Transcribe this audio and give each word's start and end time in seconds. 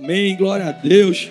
Amém, 0.00 0.36
glória 0.36 0.66
a 0.66 0.70
Deus. 0.70 1.28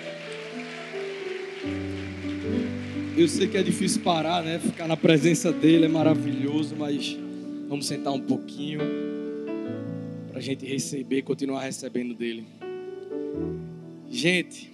Eu 3.16 3.26
sei 3.30 3.48
que 3.48 3.56
é 3.56 3.64
difícil 3.64 4.02
parar, 4.02 4.44
né? 4.44 4.60
Ficar 4.60 4.90
na 4.90 4.98
presença 4.98 5.54
dele 5.54 5.86
é 5.86 5.88
maravilhoso, 5.88 6.76
mas 6.76 7.18
vamos 7.70 7.88
sentar 7.88 8.12
um 8.12 8.20
pouquinho 8.20 8.82
para 10.28 10.40
a 10.40 10.42
gente 10.42 10.66
receber, 10.66 11.22
continuar 11.22 11.64
recebendo 11.64 12.14
dele. 12.14 12.44
Gente, 14.12 14.70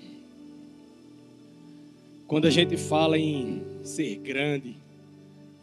quando 2.25 2.47
a 2.47 2.49
gente 2.49 2.75
fala 2.75 3.15
em 3.15 3.61
ser 3.83 4.15
grande, 4.15 4.75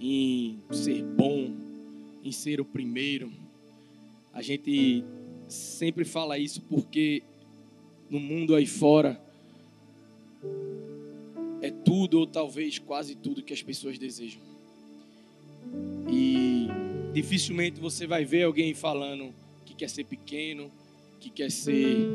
em 0.01 0.57
ser 0.71 1.03
bom, 1.03 1.51
em 2.23 2.31
ser 2.31 2.61
o 2.61 2.65
primeiro, 2.65 3.29
a 4.33 4.41
gente 4.41 5.03
sempre 5.49 6.05
fala 6.05 6.39
isso 6.39 6.63
porque 6.71 7.25
no 8.11 8.19
mundo 8.19 8.55
aí 8.55 8.67
fora 8.67 9.21
é 11.63 11.71
tudo 11.71 12.19
ou 12.19 12.27
talvez 12.27 12.79
quase 12.79 13.15
tudo 13.15 13.43
que 13.43 13.53
as 13.53 13.63
pessoas 13.63 13.99
desejam. 13.99 14.41
E 16.11 16.69
dificilmente 17.13 17.81
você 17.81 18.07
vai 18.07 18.25
ver 18.25 18.45
alguém 18.45 18.75
falando 18.75 19.33
que 19.65 19.75
quer 19.75 19.89
ser 19.89 20.05
pequeno, 20.05 20.71
que 21.21 21.31
quer 21.31 21.51
ser 21.51 22.09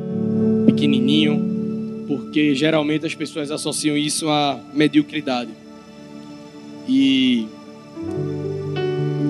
pequenininho, 0.65 2.05
porque 2.07 2.55
geralmente 2.55 3.05
as 3.05 3.15
pessoas 3.15 3.51
associam 3.51 3.95
isso 3.95 4.27
à 4.29 4.61
mediocridade. 4.73 5.51
E 6.87 7.47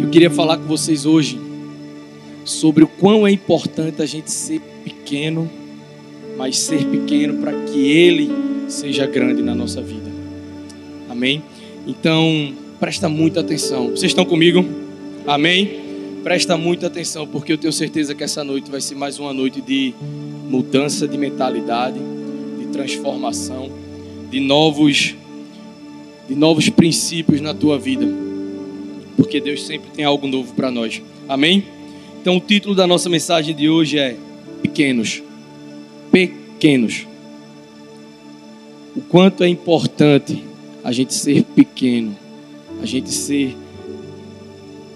eu 0.01 0.09
queria 0.09 0.31
falar 0.31 0.57
com 0.57 0.63
vocês 0.63 1.05
hoje 1.05 1.39
sobre 2.45 2.83
o 2.83 2.87
quão 2.87 3.27
é 3.27 3.31
importante 3.31 4.01
a 4.01 4.05
gente 4.05 4.31
ser 4.31 4.61
pequeno, 4.83 5.49
mas 6.37 6.57
ser 6.57 6.85
pequeno 6.85 7.35
para 7.41 7.53
que 7.65 7.79
Ele 7.79 8.31
seja 8.67 9.05
grande 9.05 9.41
na 9.41 9.55
nossa 9.55 9.81
vida. 9.81 10.09
Amém? 11.09 11.41
Então, 11.87 12.53
presta 12.79 13.07
muita 13.07 13.39
atenção. 13.39 13.91
Vocês 13.91 14.11
estão 14.11 14.25
comigo? 14.25 14.65
Amém? 15.25 15.79
Presta 16.23 16.57
muita 16.57 16.87
atenção, 16.87 17.27
porque 17.27 17.53
eu 17.53 17.57
tenho 17.57 17.71
certeza 17.71 18.15
que 18.15 18.23
essa 18.23 18.43
noite 18.43 18.69
vai 18.69 18.81
ser 18.81 18.95
mais 18.95 19.19
uma 19.19 19.31
noite 19.31 19.61
de 19.61 19.93
mudança 20.49 21.07
de 21.07 21.17
mentalidade, 21.17 21.99
de 22.59 22.65
transformação, 22.67 23.71
de 24.29 24.39
novos, 24.39 25.15
de 26.27 26.35
novos 26.35 26.69
princípios 26.69 27.41
na 27.41 27.53
tua 27.53 27.77
vida, 27.77 28.07
porque 29.15 29.39
Deus 29.39 29.65
sempre 29.65 29.89
tem 29.91 30.03
algo 30.03 30.27
novo 30.27 30.53
para 30.53 30.71
nós. 30.71 31.01
Amém? 31.29 31.63
Então, 32.21 32.37
o 32.37 32.39
título 32.39 32.73
da 32.73 32.87
nossa 32.87 33.07
mensagem 33.07 33.55
de 33.55 33.69
hoje 33.69 33.99
é 33.99 34.17
Pequenos. 34.63 35.21
Pequenos. 36.15 37.05
O 38.95 39.01
quanto 39.01 39.43
é 39.43 39.49
importante 39.49 40.41
a 40.81 40.89
gente 40.93 41.13
ser 41.13 41.43
pequeno, 41.43 42.15
a 42.81 42.85
gente 42.85 43.11
ser 43.11 43.53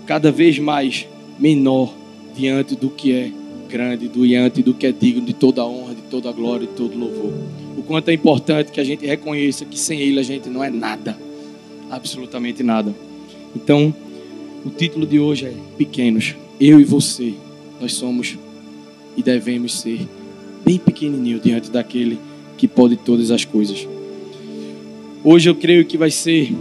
cada 0.06 0.31
vez 0.31 0.58
mais 0.59 1.06
menor 1.38 1.94
diante 2.34 2.73
do 2.73 2.90
que 2.90 3.12
é 3.12 3.31
grande, 3.67 4.08
diante 4.08 4.64
do 4.64 4.73
que 4.73 4.88
é 4.88 4.94
digno 4.94 5.25
de 5.25 5.34
toda 5.34 5.66
honra, 5.66 5.94
de 5.94 6.03
toda 6.03 6.31
glória, 6.31 6.66
de 6.66 6.72
todo 6.72 6.97
louvor. 6.97 7.34
O 7.78 7.84
quanto 7.84 8.08
é 8.08 8.14
importante 8.14 8.72
que 8.72 8.80
a 8.80 8.86
gente 8.86 9.06
reconheça 9.06 9.66
que 9.66 9.78
sem 9.78 10.00
Ele 10.00 10.22
a 10.22 10.23
gente 10.23 10.47
não 10.47 10.64
é 10.64 10.70
nada, 10.70 11.20
absolutamente 11.92 12.64
nada. 12.64 12.95
Então, 13.53 13.94
o 14.66 14.70
título 14.70 15.06
de 15.06 15.20
hoje 15.20 15.47
é 15.47 15.53
Pequenos 15.78 16.34
eu 16.62 16.80
e 16.80 16.86
você, 16.86 17.34
nós 17.81 17.92
somos 17.92 18.38
e 19.17 19.22
devemos 19.22 19.81
ser 19.81 20.08
bem 20.63 20.77
pequenininho 20.77 21.39
diante 21.39 21.69
daquele 21.69 22.19
que 22.57 22.67
pode 22.67 22.95
todas 22.97 23.31
as 23.31 23.45
coisas. 23.45 23.88
Hoje 25.23 25.49
eu 25.49 25.55
creio 25.55 25.85
que 25.85 25.97
vai 25.97 26.11
ser 26.11 26.53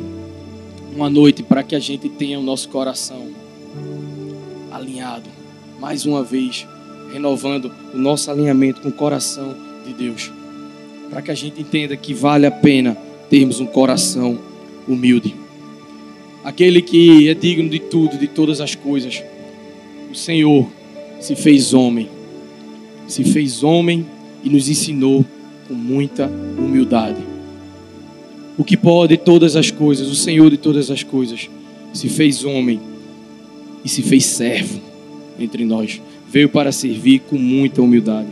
uma 0.94 1.08
noite 1.08 1.42
para 1.42 1.62
que 1.62 1.77
a 1.77 1.78
gente 1.78 2.08
tenha 2.08 2.38
o 2.38 2.42
nosso 2.42 2.68
coração 2.68 3.28
alinhado, 4.70 5.28
mais 5.80 6.06
uma 6.06 6.23
vez, 6.23 6.67
renovando 7.12 7.70
o 7.95 7.98
nosso 7.98 8.30
alinhamento 8.30 8.80
com 8.80 8.89
o 8.89 8.92
coração 8.92 9.55
de 9.86 9.92
Deus, 9.92 10.33
para 11.11 11.23
que 11.23 11.30
a 11.30 11.34
gente 11.34 11.61
entenda 11.61 11.96
que 11.96 12.12
vale 12.12 12.46
a 12.46 12.50
pena 12.50 12.96
termos 13.30 13.61
um 13.61 13.67
coração 13.67 14.39
humilde. 14.86 15.34
Aquele 16.44 16.80
que 16.83 17.28
é 17.28 17.34
digno 17.34 17.68
de 17.68 17.78
tudo, 17.78 18.17
de 18.17 18.27
todas 18.27 18.61
as 18.61 18.74
coisas 18.74 19.23
o 20.11 20.14
Senhor 20.14 20.67
se 21.20 21.36
fez 21.36 21.74
homem, 21.74 22.08
se 23.08 23.24
fez 23.24 23.64
homem 23.64 24.07
e 24.45 24.51
nos 24.51 24.69
ensinou 24.69 25.24
com 25.67 25.74
muita 25.74 26.30
humildade. 26.58 27.20
O 28.57 28.63
que 28.63 28.77
pode 28.77 29.17
todas 29.17 29.57
as 29.57 29.70
coisas, 29.70 30.08
o 30.08 30.14
Senhor 30.14 30.51
de 30.51 30.57
todas 30.57 30.91
as 30.91 31.02
coisas, 31.02 31.48
se 31.92 32.08
fez 32.08 32.45
homem 32.45 32.80
e 33.85 33.89
se 33.89 34.02
fez 34.02 34.24
servo 34.24 34.80
entre 35.39 35.64
nós. 35.64 36.01
Veio 36.30 36.48
para 36.48 36.70
servir 36.70 37.20
com 37.20 37.36
muita 37.36 37.80
humildade. 37.80 38.29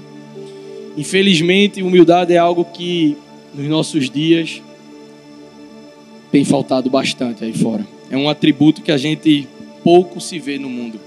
Infelizmente, 0.97 1.82
humildade 1.82 2.32
é 2.32 2.38
algo 2.38 2.65
que 2.65 3.16
nos 3.54 3.66
nossos 3.66 4.10
dias 4.10 4.60
tem 6.31 6.44
faltado 6.44 6.91
bastante 6.91 7.44
aí 7.44 7.53
fora. 7.53 7.86
É 8.10 8.16
um 8.16 8.28
atributo 8.28 8.82
que 8.82 8.92
a 8.92 8.98
gente 8.98 9.48
pouco 9.82 10.20
se 10.20 10.38
vê 10.38 10.59
no 10.59 10.69
mundo 10.69 11.05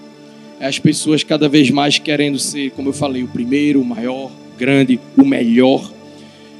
as 0.60 0.78
pessoas 0.78 1.24
cada 1.24 1.48
vez 1.48 1.72
mais 1.72 1.98
querendo 1.98 2.38
ser, 2.38 2.72
como 2.72 2.90
eu 2.90 2.94
falei, 2.94 3.24
o 3.24 3.28
primeiro, 3.28 3.82
o 3.82 3.86
maior, 3.86 4.26
o 4.28 4.58
grande, 4.58 5.00
o 5.18 5.26
melhor. 5.26 5.90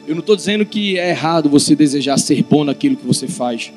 Eu 0.08 0.16
não 0.16 0.22
estou 0.22 0.36
dizendo 0.36 0.66
que 0.66 0.98
é 0.98 1.10
errado 1.10 1.50
você 1.50 1.76
desejar 1.76 2.18
ser 2.18 2.42
bom 2.44 2.64
naquilo 2.64 2.96
que 2.96 3.06
você 3.06 3.28
faz, 3.28 3.72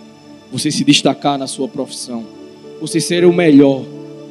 você 0.50 0.71
se 0.71 0.84
destacar 0.84 1.37
na 1.37 1.47
sua 1.47 1.66
profissão, 1.66 2.25
você 2.81 3.00
ser 3.00 3.25
o 3.25 3.33
melhor. 3.33 3.84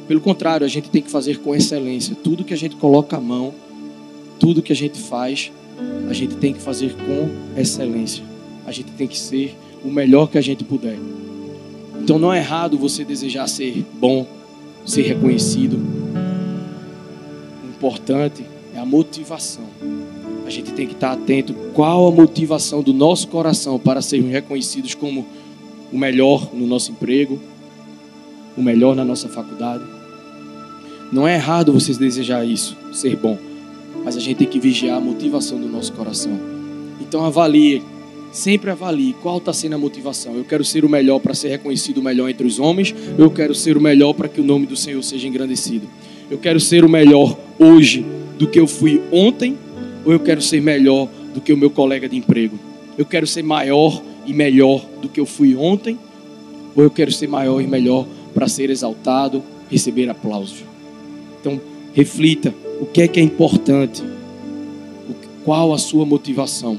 Pelo 0.08 0.20
contrário, 0.20 0.64
a 0.64 0.68
gente 0.68 0.90
tem 0.90 1.02
que 1.02 1.10
fazer 1.10 1.38
com 1.38 1.54
excelência. 1.54 2.16
Tudo 2.16 2.42
que 2.42 2.54
a 2.54 2.56
gente 2.56 2.76
coloca 2.76 3.16
a 3.16 3.20
mão, 3.20 3.54
tudo 4.40 4.62
que 4.62 4.72
a 4.72 4.76
gente 4.76 4.98
faz, 4.98 5.52
a 6.08 6.12
gente 6.12 6.36
tem 6.36 6.52
que 6.52 6.60
fazer 6.60 6.94
com 6.94 7.28
excelência. 7.60 8.24
A 8.66 8.72
gente 8.72 8.90
tem 8.92 9.06
que 9.06 9.18
ser 9.18 9.56
o 9.84 9.88
melhor 9.88 10.28
que 10.28 10.38
a 10.38 10.40
gente 10.40 10.64
puder. 10.64 10.98
Então 12.00 12.18
não 12.18 12.32
é 12.32 12.38
errado 12.38 12.76
você 12.76 13.04
desejar 13.04 13.46
ser 13.46 13.84
bom, 13.94 14.26
ser 14.84 15.02
reconhecido. 15.02 15.76
O 17.64 17.68
importante 17.68 18.44
é 18.74 18.78
a 18.78 18.84
motivação. 18.84 19.64
A 20.46 20.50
gente 20.50 20.72
tem 20.72 20.86
que 20.86 20.94
estar 20.94 21.12
atento 21.12 21.54
qual 21.72 22.08
a 22.08 22.10
motivação 22.10 22.82
do 22.82 22.92
nosso 22.92 23.28
coração 23.28 23.78
para 23.78 24.02
sermos 24.02 24.30
reconhecidos 24.30 24.94
como 24.94 25.26
o 25.92 25.98
melhor 25.98 26.50
no 26.52 26.66
nosso 26.66 26.90
emprego, 26.90 27.38
o 28.56 28.62
melhor 28.62 28.96
na 28.96 29.04
nossa 29.04 29.28
faculdade. 29.28 29.84
Não 31.12 31.28
é 31.28 31.34
errado 31.34 31.72
vocês 31.72 31.98
desejar 31.98 32.44
isso, 32.44 32.76
ser 32.92 33.16
bom, 33.16 33.38
mas 34.04 34.16
a 34.16 34.20
gente 34.20 34.38
tem 34.38 34.48
que 34.48 34.58
vigiar 34.58 34.96
a 34.96 35.00
motivação 35.00 35.60
do 35.60 35.68
nosso 35.68 35.92
coração. 35.92 36.38
Então 37.00 37.24
avalie 37.24 37.82
Sempre 38.32 38.70
avalie 38.70 39.14
qual 39.20 39.36
está 39.36 39.52
sendo 39.52 39.74
a 39.74 39.78
motivação. 39.78 40.34
Eu 40.34 40.44
quero 40.44 40.64
ser 40.64 40.86
o 40.86 40.88
melhor 40.88 41.18
para 41.20 41.34
ser 41.34 41.50
reconhecido 41.50 42.02
melhor 42.02 42.30
entre 42.30 42.46
os 42.46 42.58
homens. 42.58 42.94
Eu 43.18 43.30
quero 43.30 43.54
ser 43.54 43.76
o 43.76 43.80
melhor 43.80 44.14
para 44.14 44.26
que 44.26 44.40
o 44.40 44.44
nome 44.44 44.64
do 44.64 44.74
Senhor 44.74 45.02
seja 45.02 45.28
engrandecido. 45.28 45.86
Eu 46.30 46.38
quero 46.38 46.58
ser 46.58 46.82
o 46.82 46.88
melhor 46.88 47.38
hoje 47.58 48.06
do 48.38 48.46
que 48.46 48.58
eu 48.58 48.66
fui 48.66 49.02
ontem. 49.12 49.58
Ou 50.02 50.14
eu 50.14 50.18
quero 50.18 50.40
ser 50.40 50.62
melhor 50.62 51.10
do 51.34 51.42
que 51.42 51.52
o 51.52 51.56
meu 51.58 51.68
colega 51.68 52.08
de 52.08 52.16
emprego. 52.16 52.58
Eu 52.96 53.04
quero 53.04 53.26
ser 53.26 53.42
maior 53.42 54.02
e 54.26 54.32
melhor 54.32 54.82
do 55.02 55.10
que 55.10 55.20
eu 55.20 55.26
fui 55.26 55.54
ontem. 55.54 55.98
Ou 56.74 56.82
eu 56.82 56.90
quero 56.90 57.12
ser 57.12 57.28
maior 57.28 57.60
e 57.60 57.66
melhor 57.66 58.06
para 58.32 58.48
ser 58.48 58.70
exaltado, 58.70 59.42
receber 59.70 60.08
aplausos. 60.08 60.64
Então, 61.38 61.60
reflita 61.92 62.54
o 62.80 62.86
que 62.86 63.02
é 63.02 63.08
que 63.08 63.20
é 63.20 63.22
importante. 63.22 64.02
Qual 65.44 65.74
a 65.74 65.78
sua 65.78 66.06
motivação? 66.06 66.78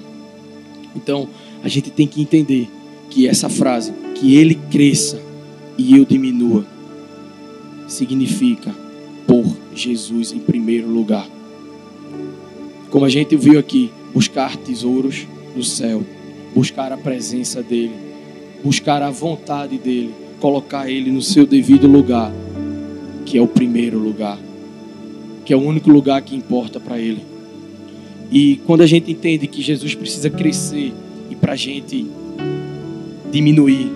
Então, 0.95 1.27
a 1.63 1.69
gente 1.69 1.89
tem 1.89 2.05
que 2.05 2.21
entender 2.21 2.69
que 3.09 3.25
essa 3.25 3.47
frase, 3.47 3.93
que 4.15 4.35
ele 4.35 4.55
cresça 4.69 5.19
e 5.77 5.97
eu 5.97 6.03
diminua, 6.03 6.65
significa 7.87 8.75
por 9.25 9.45
Jesus 9.73 10.33
em 10.33 10.39
primeiro 10.39 10.89
lugar. 10.89 11.27
Como 12.89 13.05
a 13.05 13.09
gente 13.09 13.35
viu 13.37 13.57
aqui, 13.57 13.89
buscar 14.13 14.57
tesouros 14.57 15.25
no 15.55 15.63
céu, 15.63 16.03
buscar 16.53 16.91
a 16.91 16.97
presença 16.97 17.63
dele, 17.63 17.93
buscar 18.63 19.01
a 19.01 19.09
vontade 19.09 19.77
dele, 19.77 20.13
colocar 20.41 20.89
ele 20.89 21.11
no 21.11 21.21
seu 21.21 21.45
devido 21.45 21.87
lugar, 21.87 22.31
que 23.25 23.37
é 23.37 23.41
o 23.41 23.47
primeiro 23.47 23.97
lugar, 23.97 24.37
que 25.45 25.53
é 25.53 25.55
o 25.55 25.61
único 25.61 25.89
lugar 25.89 26.21
que 26.21 26.35
importa 26.35 26.79
para 26.79 26.99
ele. 26.99 27.23
E 28.29 28.57
quando 28.65 28.81
a 28.81 28.87
gente 28.87 29.09
entende 29.11 29.47
que 29.47 29.61
Jesus 29.61 29.95
precisa 29.95 30.29
crescer 30.29 30.93
para 31.43 31.53
a 31.53 31.55
gente 31.57 32.07
diminuir. 33.29 33.91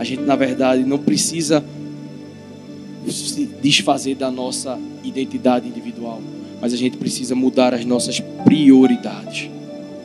A 0.00 0.02
gente, 0.02 0.22
na 0.22 0.34
verdade, 0.34 0.82
não 0.82 0.98
precisa 0.98 1.64
se 3.08 3.48
desfazer 3.62 4.16
da 4.16 4.32
nossa 4.32 4.76
identidade 5.04 5.68
individual, 5.68 6.20
mas 6.60 6.74
a 6.74 6.76
gente 6.76 6.96
precisa 6.96 7.36
mudar 7.36 7.72
as 7.72 7.84
nossas 7.84 8.18
prioridades. 8.44 9.48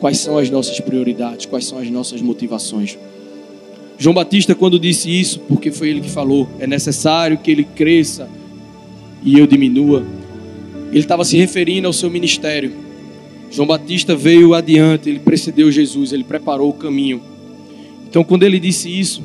quais 0.00 0.18
são 0.18 0.36
as 0.36 0.50
nossas 0.50 0.78
prioridades, 0.80 1.46
quais 1.46 1.66
são 1.66 1.78
as 1.78 1.90
nossas 1.90 2.20
motivações. 2.20 2.98
João 3.98 4.14
Batista, 4.14 4.54
quando 4.54 4.78
disse 4.78 5.08
isso, 5.08 5.40
porque 5.48 5.72
foi 5.72 5.88
ele 5.88 6.00
que 6.02 6.10
falou, 6.10 6.46
é 6.58 6.66
necessário 6.66 7.38
que 7.38 7.50
ele 7.50 7.64
cresça 7.64 8.28
e 9.24 9.38
eu 9.38 9.46
diminua, 9.46 10.04
ele 10.90 11.00
estava 11.00 11.24
se 11.24 11.38
referindo 11.38 11.86
ao 11.86 11.92
seu 11.92 12.10
ministério. 12.10 12.83
João 13.50 13.66
Batista 13.66 14.16
veio 14.16 14.54
adiante, 14.54 15.08
ele 15.08 15.20
precedeu 15.20 15.70
Jesus, 15.70 16.12
ele 16.12 16.24
preparou 16.24 16.70
o 16.70 16.74
caminho. 16.74 17.20
Então, 18.08 18.24
quando 18.24 18.42
ele 18.42 18.58
disse 18.58 18.88
isso, 18.88 19.22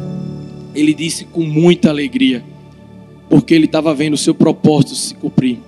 ele 0.73 0.93
disse 0.93 1.25
com 1.25 1.41
muita 1.41 1.89
alegria, 1.89 2.43
porque 3.29 3.53
ele 3.53 3.65
estava 3.65 3.93
vendo 3.93 4.13
o 4.13 4.17
seu 4.17 4.33
propósito 4.33 4.95
se 4.95 5.15
cumprir. 5.15 5.59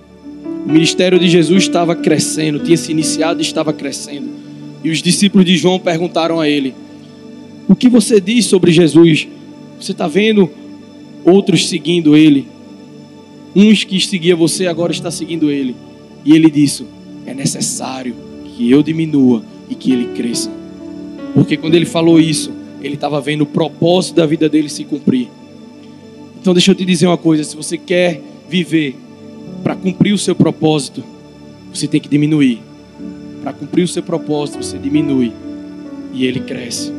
O 0.66 0.70
ministério 0.70 1.18
de 1.18 1.28
Jesus 1.28 1.64
estava 1.64 1.94
crescendo, 1.94 2.60
tinha 2.60 2.76
se 2.76 2.92
iniciado 2.92 3.40
e 3.40 3.42
estava 3.42 3.72
crescendo. 3.72 4.28
E 4.84 4.90
os 4.90 5.02
discípulos 5.02 5.46
de 5.46 5.56
João 5.56 5.78
perguntaram 5.78 6.40
a 6.40 6.48
ele: 6.48 6.74
O 7.68 7.74
que 7.74 7.88
você 7.88 8.20
diz 8.20 8.46
sobre 8.46 8.72
Jesus? 8.72 9.28
Você 9.80 9.92
está 9.92 10.06
vendo 10.06 10.50
outros 11.24 11.68
seguindo 11.68 12.16
ele? 12.16 12.46
Uns 13.54 13.84
que 13.84 14.00
seguia 14.00 14.34
você 14.34 14.66
agora 14.66 14.92
está 14.92 15.10
seguindo 15.10 15.50
ele. 15.50 15.74
E 16.24 16.34
ele 16.34 16.50
disse: 16.50 16.86
É 17.26 17.34
necessário 17.34 18.14
que 18.56 18.70
eu 18.70 18.82
diminua 18.82 19.42
e 19.68 19.74
que 19.74 19.92
ele 19.92 20.14
cresça. 20.14 20.50
Porque 21.34 21.56
quando 21.56 21.74
ele 21.74 21.86
falou 21.86 22.20
isso, 22.20 22.52
ele 22.80 22.94
estava 22.94 23.20
vendo 23.20 23.42
o 23.42 23.46
propósito 23.46 24.16
da 24.16 24.26
vida 24.26 24.48
dele 24.48 24.68
se 24.68 24.84
cumprir. 24.84 25.28
Então 26.40 26.52
deixa 26.52 26.70
eu 26.70 26.74
te 26.74 26.84
dizer 26.84 27.06
uma 27.06 27.16
coisa, 27.16 27.44
se 27.44 27.56
você 27.56 27.78
quer 27.78 28.20
viver 28.48 28.96
para 29.62 29.74
cumprir 29.74 30.12
o 30.12 30.18
seu 30.18 30.34
propósito, 30.34 31.02
você 31.72 31.86
tem 31.86 32.00
que 32.00 32.08
diminuir. 32.08 32.60
Para 33.42 33.52
cumprir 33.52 33.82
o 33.82 33.88
seu 33.88 34.02
propósito, 34.02 34.62
você 34.62 34.78
diminui 34.78 35.32
e 36.12 36.26
ele 36.26 36.40
cresce. 36.40 36.92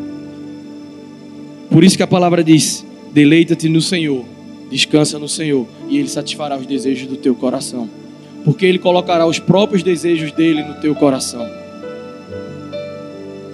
Por 1.70 1.84
isso 1.84 1.98
que 1.98 2.04
a 2.04 2.08
palavra 2.08 2.44
diz: 2.44 2.86
deleita-te 3.14 3.70
no 3.70 3.82
Senhor, 3.82 4.26
descansa 4.70 5.20
no 5.20 5.28
Senhor, 5.28 5.68
e 5.90 5.98
ele 5.98 6.10
satisfará 6.10 6.58
os 6.58 6.66
desejos 6.66 7.08
do 7.08 7.18
teu 7.18 7.36
coração 7.36 7.90
porque 8.44 8.66
Ele 8.66 8.80
colocará 8.80 9.26
os 9.26 9.40
próprios 9.40 9.84
desejos 9.84 10.32
dele 10.32 10.64
no 10.64 10.76
teu 10.76 10.94
coração. 10.96 11.48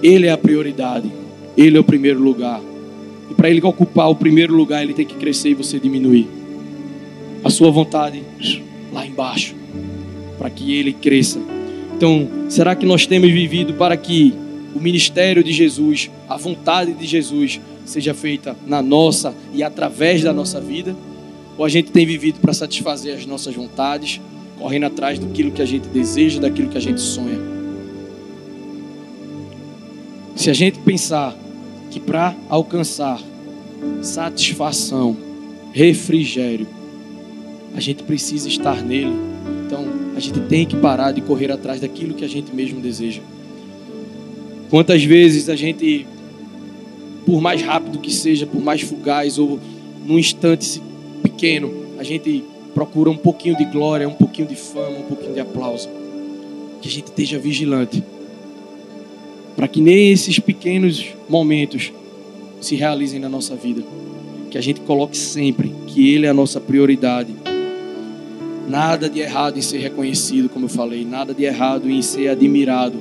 Ele 0.02 0.26
é 0.26 0.30
a 0.30 0.38
prioridade, 0.38 1.10
Ele 1.56 1.76
é 1.76 1.80
o 1.80 1.84
primeiro 1.84 2.20
lugar. 2.20 2.60
E 3.30 3.34
para 3.34 3.50
Ele 3.50 3.60
ocupar 3.62 4.10
o 4.10 4.14
primeiro 4.14 4.54
lugar, 4.54 4.82
Ele 4.82 4.94
tem 4.94 5.06
que 5.06 5.14
crescer 5.14 5.50
e 5.50 5.54
você 5.54 5.78
diminuir. 5.78 6.26
A 7.44 7.50
sua 7.50 7.70
vontade 7.70 8.22
lá 8.92 9.06
embaixo, 9.06 9.54
para 10.38 10.50
que 10.50 10.74
Ele 10.74 10.92
cresça. 10.92 11.40
Então, 11.96 12.28
será 12.48 12.74
que 12.74 12.86
nós 12.86 13.06
temos 13.06 13.30
vivido 13.30 13.74
para 13.74 13.96
que 13.96 14.34
o 14.74 14.80
ministério 14.80 15.44
de 15.44 15.52
Jesus, 15.52 16.10
a 16.28 16.36
vontade 16.36 16.92
de 16.92 17.06
Jesus, 17.06 17.60
seja 17.84 18.14
feita 18.14 18.56
na 18.66 18.80
nossa 18.80 19.34
e 19.52 19.62
através 19.62 20.22
da 20.22 20.32
nossa 20.32 20.60
vida? 20.60 20.96
Ou 21.58 21.64
a 21.64 21.68
gente 21.68 21.90
tem 21.90 22.06
vivido 22.06 22.40
para 22.40 22.54
satisfazer 22.54 23.16
as 23.16 23.26
nossas 23.26 23.54
vontades? 23.54 24.20
Correndo 24.60 24.84
atrás 24.84 25.18
daquilo 25.18 25.50
que 25.50 25.62
a 25.62 25.64
gente 25.64 25.88
deseja, 25.88 26.38
daquilo 26.38 26.68
que 26.68 26.76
a 26.76 26.80
gente 26.80 27.00
sonha. 27.00 27.38
Se 30.36 30.50
a 30.50 30.52
gente 30.52 30.78
pensar 30.80 31.34
que 31.90 31.98
para 31.98 32.34
alcançar 32.48 33.18
satisfação, 34.02 35.16
refrigério, 35.72 36.66
a 37.74 37.80
gente 37.80 38.02
precisa 38.02 38.48
estar 38.48 38.82
nele, 38.82 39.12
então 39.66 39.86
a 40.14 40.20
gente 40.20 40.40
tem 40.40 40.66
que 40.66 40.76
parar 40.76 41.12
de 41.12 41.22
correr 41.22 41.50
atrás 41.50 41.80
daquilo 41.80 42.14
que 42.14 42.24
a 42.24 42.28
gente 42.28 42.54
mesmo 42.54 42.80
deseja. 42.80 43.22
Quantas 44.68 45.02
vezes 45.02 45.48
a 45.48 45.56
gente, 45.56 46.06
por 47.24 47.40
mais 47.40 47.62
rápido 47.62 47.98
que 47.98 48.12
seja, 48.12 48.46
por 48.46 48.62
mais 48.62 48.82
fugaz 48.82 49.38
ou 49.38 49.58
num 50.06 50.18
instante 50.18 50.82
pequeno, 51.22 51.72
a 51.98 52.02
gente 52.02 52.44
procura 52.74 53.10
um 53.10 53.16
pouquinho 53.16 53.56
de 53.56 53.64
glória, 53.64 54.08
um 54.08 54.14
pouquinho 54.14 54.48
de 54.48 54.56
fama, 54.56 54.98
um 54.98 55.02
pouquinho 55.02 55.34
de 55.34 55.40
aplauso. 55.40 55.88
Que 56.80 56.88
a 56.88 56.90
gente 56.90 57.06
esteja 57.06 57.38
vigilante. 57.38 58.02
Para 59.56 59.68
que 59.68 59.80
nem 59.80 60.10
esses 60.10 60.38
pequenos 60.38 61.06
momentos 61.28 61.92
se 62.60 62.76
realizem 62.76 63.20
na 63.20 63.28
nossa 63.28 63.54
vida. 63.54 63.82
Que 64.50 64.58
a 64.58 64.60
gente 64.60 64.80
coloque 64.80 65.16
sempre 65.16 65.72
que 65.86 66.14
Ele 66.14 66.26
é 66.26 66.30
a 66.30 66.34
nossa 66.34 66.60
prioridade. 66.60 67.34
Nada 68.68 69.10
de 69.10 69.20
errado 69.20 69.58
em 69.58 69.62
ser 69.62 69.78
reconhecido, 69.78 70.48
como 70.48 70.66
eu 70.66 70.68
falei, 70.68 71.04
nada 71.04 71.34
de 71.34 71.42
errado 71.42 71.90
em 71.90 72.00
ser 72.02 72.28
admirado, 72.28 72.98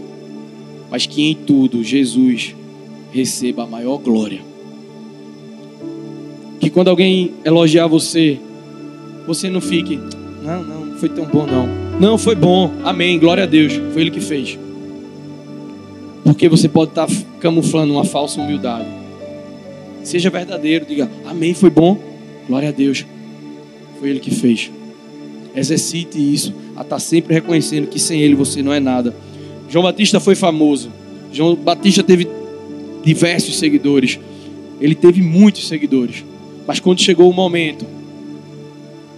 mas 0.89 1.05
que 1.05 1.21
em 1.21 1.35
tudo 1.35 1.83
Jesus 1.83 2.55
receba 3.11 3.63
a 3.63 3.67
maior 3.67 3.97
glória. 3.97 4.41
Que 6.59 6.71
quando 6.71 6.89
alguém 6.89 7.33
elogiar 7.45 7.85
você, 7.85 8.39
você 9.29 9.47
não 9.47 9.61
fique, 9.61 9.99
não, 10.43 10.63
não, 10.63 10.85
não 10.87 10.97
foi 10.97 11.07
tão 11.07 11.23
bom 11.23 11.45
não. 11.45 11.69
Não, 11.99 12.17
foi 12.17 12.33
bom, 12.33 12.73
amém, 12.83 13.19
glória 13.19 13.43
a 13.43 13.45
Deus, 13.45 13.73
foi 13.93 14.01
Ele 14.01 14.09
que 14.09 14.19
fez. 14.19 14.57
Porque 16.23 16.49
você 16.49 16.67
pode 16.67 16.89
estar 16.89 17.07
camuflando 17.39 17.93
uma 17.93 18.03
falsa 18.03 18.41
humildade. 18.41 18.87
Seja 20.03 20.31
verdadeiro, 20.31 20.83
diga, 20.83 21.07
amém, 21.27 21.53
foi 21.53 21.69
bom, 21.69 21.99
glória 22.47 22.69
a 22.69 22.71
Deus, 22.71 23.05
foi 23.99 24.09
Ele 24.09 24.19
que 24.19 24.31
fez. 24.31 24.71
Exercite 25.55 26.17
isso, 26.17 26.51
a 26.75 26.81
estar 26.81 26.97
sempre 26.97 27.35
reconhecendo 27.35 27.85
que 27.85 27.99
sem 27.99 28.19
Ele 28.21 28.33
você 28.33 28.63
não 28.63 28.73
é 28.73 28.79
nada. 28.79 29.15
João 29.69 29.83
Batista 29.83 30.19
foi 30.19 30.33
famoso. 30.33 30.91
João 31.31 31.53
Batista 31.53 32.01
teve 32.01 32.27
diversos 33.03 33.59
seguidores. 33.59 34.19
Ele 34.81 34.95
teve 34.95 35.21
muitos 35.21 35.67
seguidores. 35.67 36.25
Mas 36.65 36.79
quando 36.79 36.99
chegou 36.99 37.29
o 37.29 37.33
momento 37.33 37.85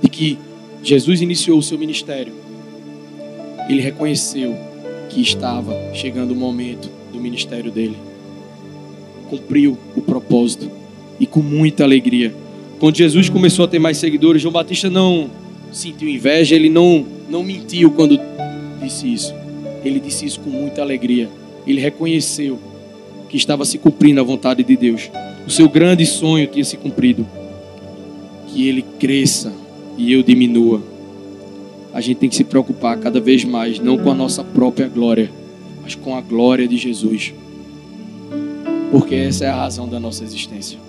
de 0.01 0.09
que 0.09 0.38
Jesus 0.83 1.21
iniciou 1.21 1.59
o 1.59 1.63
seu 1.63 1.77
ministério, 1.77 2.33
ele 3.69 3.81
reconheceu 3.81 4.57
que 5.09 5.21
estava 5.21 5.77
chegando 5.94 6.31
o 6.31 6.36
momento 6.36 6.89
do 7.12 7.19
ministério 7.19 7.71
dele. 7.71 7.98
Cumpriu 9.30 9.77
o 9.95 10.01
propósito 10.01 10.69
e 11.19 11.25
com 11.25 11.42
muita 11.42 11.83
alegria. 11.83 12.33
Quando 12.80 12.98
Jesus 12.98 13.30
começou 13.30 13.65
a 13.65 13.68
ter 13.68 13.80
mais 13.80 13.98
seguidores, 13.98 14.42
João 14.42 14.51
Batista 14.51 14.89
não 14.89 15.30
sentiu 15.71 16.09
inveja, 16.09 16.56
ele 16.56 16.69
não, 16.69 17.06
não 17.30 17.44
mentiu 17.44 17.92
quando 17.92 18.19
disse 18.81 19.12
isso. 19.13 19.33
Ele 19.86 20.00
disse 20.00 20.25
isso 20.25 20.39
com 20.39 20.50
muita 20.50 20.81
alegria. 20.81 21.30
Ele 21.65 21.80
reconheceu 21.80 22.59
que 23.30 23.38
estava 23.38 23.63
se 23.65 23.78
cumprindo 23.78 24.19
a 24.19 24.23
vontade 24.23 24.64
de 24.64 24.75
Deus. 24.75 25.09
O 25.45 25.49
seu 25.49 25.69
grande 25.69 26.06
sonho 26.06 26.47
tinha 26.47 26.66
se 26.66 26.75
cumprido. 26.75 27.25
Que 28.47 28.68
ele 28.68 28.83
cresça 28.99 29.54
e 29.98 30.14
eu 30.14 30.24
diminua. 30.24 30.81
A 31.94 32.00
gente 32.00 32.18
tem 32.18 32.30
que 32.30 32.36
se 32.36 32.44
preocupar 32.44 32.98
cada 32.98 33.19
vez 33.19 33.44
mais, 33.44 33.80
não 33.80 33.98
com 33.98 34.10
a 34.10 34.14
nossa 34.14 34.44
própria 34.44 34.88
glória, 34.88 35.30
mas 35.81 35.95
com 35.95 36.16
a 36.16 36.21
glória 36.21 36.68
de 36.68 36.78
Jesus. 36.78 37.33
Porque 38.92 39.16
essa 39.16 39.45
é 39.45 39.50
a 39.50 39.56
razão 39.56 39.88
da 39.88 40.00
nossa 40.00 40.24
existência. 40.24 40.80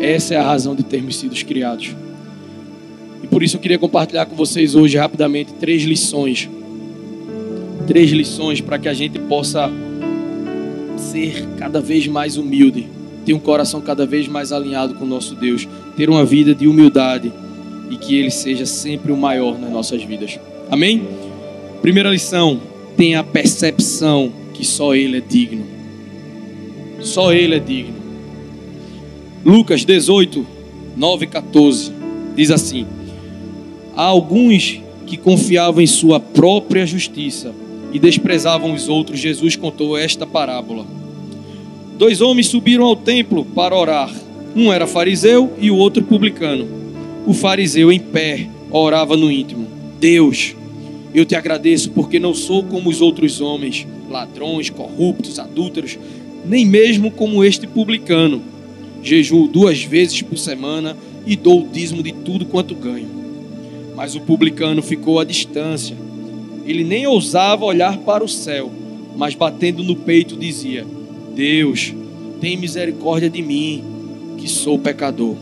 Essa 0.00 0.34
é 0.34 0.36
a 0.38 0.42
razão 0.42 0.74
de 0.74 0.82
termos 0.82 1.16
sido 1.16 1.34
criados. 1.44 1.94
E 3.22 3.26
por 3.26 3.42
isso 3.42 3.56
eu 3.56 3.60
queria 3.60 3.78
compartilhar 3.78 4.26
com 4.26 4.34
vocês 4.34 4.74
hoje 4.74 4.96
rapidamente 4.96 5.52
três 5.54 5.82
lições. 5.82 6.48
Três 7.86 8.10
lições 8.10 8.60
para 8.60 8.78
que 8.78 8.88
a 8.88 8.94
gente 8.94 9.18
possa 9.18 9.70
ser 10.96 11.46
cada 11.56 11.80
vez 11.80 12.06
mais 12.06 12.36
humilde 12.36 12.88
ter 13.24 13.34
um 13.34 13.38
coração 13.38 13.80
cada 13.80 14.06
vez 14.06 14.26
mais 14.26 14.52
alinhado 14.52 14.94
com 14.94 15.04
o 15.04 15.08
nosso 15.08 15.34
Deus, 15.34 15.68
ter 15.96 16.08
uma 16.08 16.24
vida 16.24 16.54
de 16.54 16.66
humildade 16.66 17.32
e 17.90 17.96
que 17.96 18.16
Ele 18.16 18.30
seja 18.30 18.66
sempre 18.66 19.12
o 19.12 19.16
maior 19.16 19.58
nas 19.58 19.70
nossas 19.70 20.02
vidas. 20.02 20.38
Amém? 20.70 21.06
Primeira 21.82 22.10
lição: 22.10 22.60
tenha 22.96 23.20
a 23.20 23.24
percepção 23.24 24.32
que 24.54 24.64
só 24.64 24.94
Ele 24.94 25.18
é 25.18 25.20
digno. 25.20 25.64
Só 27.00 27.32
Ele 27.32 27.56
é 27.56 27.58
digno. 27.58 28.00
Lucas 29.44 29.84
18, 29.84 30.46
9 30.96 31.24
e 31.24 31.28
14 31.28 31.92
diz 32.36 32.50
assim: 32.50 32.86
Há 33.96 34.04
alguns 34.04 34.80
que 35.06 35.16
confiavam 35.16 35.82
em 35.82 35.86
sua 35.86 36.20
própria 36.20 36.86
justiça 36.86 37.52
e 37.92 37.98
desprezavam 37.98 38.72
os 38.72 38.88
outros. 38.88 39.18
Jesus 39.18 39.56
contou 39.56 39.96
esta 39.96 40.26
parábola 40.26 40.86
Dois 42.00 42.22
homens 42.22 42.46
subiram 42.46 42.86
ao 42.86 42.96
templo 42.96 43.44
para 43.44 43.76
orar. 43.76 44.10
Um 44.56 44.72
era 44.72 44.86
fariseu 44.86 45.52
e 45.60 45.70
o 45.70 45.76
outro 45.76 46.02
publicano. 46.02 46.66
O 47.26 47.34
fariseu, 47.34 47.92
em 47.92 48.00
pé, 48.00 48.48
orava 48.70 49.18
no 49.18 49.30
íntimo: 49.30 49.66
Deus, 50.00 50.56
eu 51.14 51.26
te 51.26 51.36
agradeço 51.36 51.90
porque 51.90 52.18
não 52.18 52.32
sou 52.32 52.64
como 52.64 52.88
os 52.88 53.02
outros 53.02 53.42
homens, 53.42 53.86
ladrões, 54.08 54.70
corruptos, 54.70 55.38
adúlteros, 55.38 55.98
nem 56.42 56.64
mesmo 56.64 57.10
como 57.10 57.44
este 57.44 57.66
publicano. 57.66 58.40
Jejuo 59.02 59.46
duas 59.46 59.82
vezes 59.82 60.22
por 60.22 60.38
semana 60.38 60.96
e 61.26 61.36
dou 61.36 61.64
o 61.64 61.68
dízimo 61.68 62.02
de 62.02 62.12
tudo 62.12 62.46
quanto 62.46 62.74
ganho. 62.74 63.10
Mas 63.94 64.14
o 64.14 64.20
publicano 64.22 64.80
ficou 64.80 65.20
à 65.20 65.24
distância. 65.24 65.94
Ele 66.64 66.82
nem 66.82 67.06
ousava 67.06 67.66
olhar 67.66 67.98
para 67.98 68.24
o 68.24 68.28
céu, 68.28 68.70
mas 69.18 69.34
batendo 69.34 69.82
no 69.82 69.96
peito 69.96 70.34
dizia: 70.34 70.86
Deus, 71.34 71.94
tem 72.40 72.56
misericórdia 72.56 73.30
de 73.30 73.42
mim, 73.42 73.84
que 74.38 74.48
sou 74.48 74.78
pecador. 74.78 75.36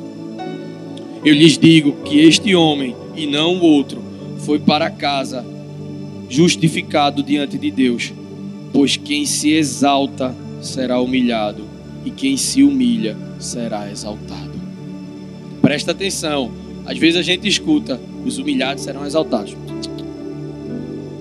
Eu 1.24 1.34
lhes 1.34 1.58
digo 1.58 1.92
que 2.04 2.20
este 2.20 2.54
homem, 2.54 2.94
e 3.16 3.26
não 3.26 3.56
o 3.56 3.62
outro, 3.62 4.02
foi 4.38 4.58
para 4.58 4.90
casa 4.90 5.44
justificado 6.28 7.22
diante 7.22 7.56
de 7.58 7.70
Deus, 7.70 8.12
pois 8.72 8.96
quem 8.96 9.24
se 9.24 9.52
exalta 9.52 10.34
será 10.60 11.00
humilhado, 11.00 11.64
e 12.04 12.10
quem 12.10 12.36
se 12.36 12.62
humilha 12.62 13.16
será 13.38 13.90
exaltado. 13.90 14.58
Presta 15.60 15.92
atenção, 15.92 16.50
às 16.86 16.96
vezes 16.96 17.18
a 17.18 17.22
gente 17.22 17.48
escuta: 17.48 18.00
os 18.24 18.38
humilhados 18.38 18.84
serão 18.84 19.04
exaltados. 19.04 19.56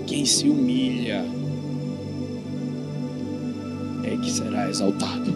Quem 0.06 0.26
se 0.26 0.48
humilha 0.48 1.26
que 4.22 4.32
será 4.32 4.70
exaltado. 4.70 5.34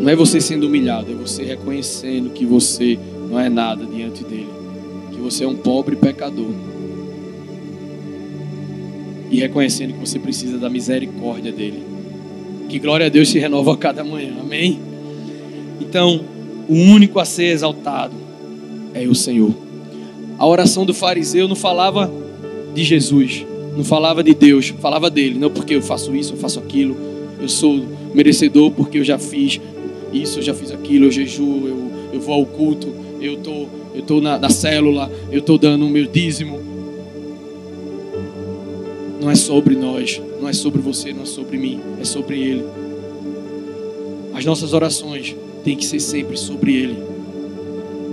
Não 0.00 0.08
é 0.08 0.16
você 0.16 0.40
sendo 0.40 0.66
humilhado, 0.66 1.12
é 1.12 1.14
você 1.14 1.44
reconhecendo 1.44 2.30
que 2.30 2.46
você 2.46 2.98
não 3.28 3.38
é 3.38 3.48
nada 3.48 3.84
diante 3.84 4.24
dele, 4.24 4.48
que 5.12 5.20
você 5.20 5.44
é 5.44 5.48
um 5.48 5.56
pobre 5.56 5.94
pecador. 5.94 6.50
E 9.30 9.38
reconhecendo 9.38 9.92
que 9.92 10.00
você 10.00 10.18
precisa 10.18 10.58
da 10.58 10.68
misericórdia 10.68 11.52
dele. 11.52 11.82
Que 12.68 12.78
glória 12.78 13.06
a 13.06 13.08
Deus 13.08 13.28
se 13.28 13.38
renova 13.38 13.74
a 13.74 13.76
cada 13.76 14.02
manhã. 14.02 14.32
Amém? 14.40 14.80
Então, 15.80 16.24
o 16.68 16.74
único 16.74 17.18
a 17.20 17.24
ser 17.24 17.46
exaltado 17.46 18.14
é 18.94 19.06
o 19.06 19.14
Senhor. 19.14 19.54
A 20.38 20.46
oração 20.46 20.86
do 20.86 20.94
fariseu 20.94 21.46
não 21.46 21.54
falava 21.54 22.10
de 22.74 22.82
Jesus, 22.82 23.44
não 23.76 23.84
falava 23.84 24.22
de 24.22 24.34
Deus, 24.34 24.68
falava 24.80 25.10
dele, 25.10 25.38
não 25.38 25.50
porque 25.50 25.74
eu 25.74 25.82
faço 25.82 26.14
isso, 26.14 26.34
eu 26.34 26.38
faço 26.38 26.58
aquilo, 26.58 26.96
eu 27.40 27.48
sou 27.48 27.84
merecedor 28.14 28.70
porque 28.70 28.98
eu 28.98 29.04
já 29.04 29.18
fiz 29.18 29.60
isso, 30.12 30.38
eu 30.38 30.42
já 30.42 30.54
fiz 30.54 30.70
aquilo, 30.70 31.06
eu 31.06 31.10
jejuo, 31.10 31.66
eu, 31.66 31.90
eu 32.14 32.20
vou 32.20 32.34
ao 32.34 32.46
culto, 32.46 32.88
eu 33.20 33.36
tô, 33.36 33.66
eu 33.94 34.02
tô 34.02 34.20
na, 34.20 34.38
na 34.38 34.50
célula, 34.50 35.10
eu 35.30 35.40
tô 35.42 35.56
dando 35.56 35.86
o 35.86 35.90
meu 35.90 36.06
dízimo. 36.06 36.58
Não 39.20 39.30
é 39.30 39.34
sobre 39.34 39.76
nós, 39.76 40.20
não 40.40 40.48
é 40.48 40.52
sobre 40.52 40.80
você, 40.80 41.12
não 41.12 41.22
é 41.22 41.26
sobre 41.26 41.58
mim, 41.58 41.80
é 42.00 42.04
sobre 42.04 42.40
Ele. 42.40 42.64
As 44.34 44.44
nossas 44.44 44.72
orações 44.72 45.36
têm 45.62 45.76
que 45.76 45.84
ser 45.84 46.00
sempre 46.00 46.36
sobre 46.36 46.74
Ele. 46.74 46.96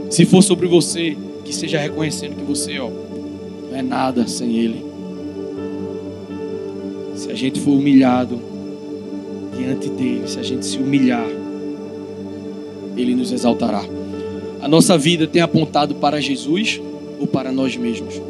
Se 0.09 0.25
for 0.25 0.41
sobre 0.43 0.67
você, 0.67 1.17
que 1.45 1.55
seja 1.55 1.79
reconhecendo 1.79 2.35
que 2.35 2.43
você, 2.43 2.77
ó, 2.79 2.89
não 2.89 3.77
é 3.77 3.81
nada 3.81 4.27
sem 4.27 4.57
Ele. 4.57 4.86
Se 7.17 7.31
a 7.31 7.33
gente 7.33 7.59
for 7.59 7.71
humilhado 7.71 8.39
diante 9.57 9.89
dele, 9.89 10.27
se 10.27 10.39
a 10.39 10.43
gente 10.43 10.63
se 10.63 10.77
humilhar, 10.77 11.25
Ele 12.95 13.15
nos 13.15 13.31
exaltará. 13.31 13.83
A 14.61 14.67
nossa 14.67 14.95
vida 14.95 15.25
tem 15.25 15.41
apontado 15.41 15.95
para 15.95 16.21
Jesus 16.21 16.79
ou 17.19 17.25
para 17.25 17.51
nós 17.51 17.75
mesmos? 17.75 18.21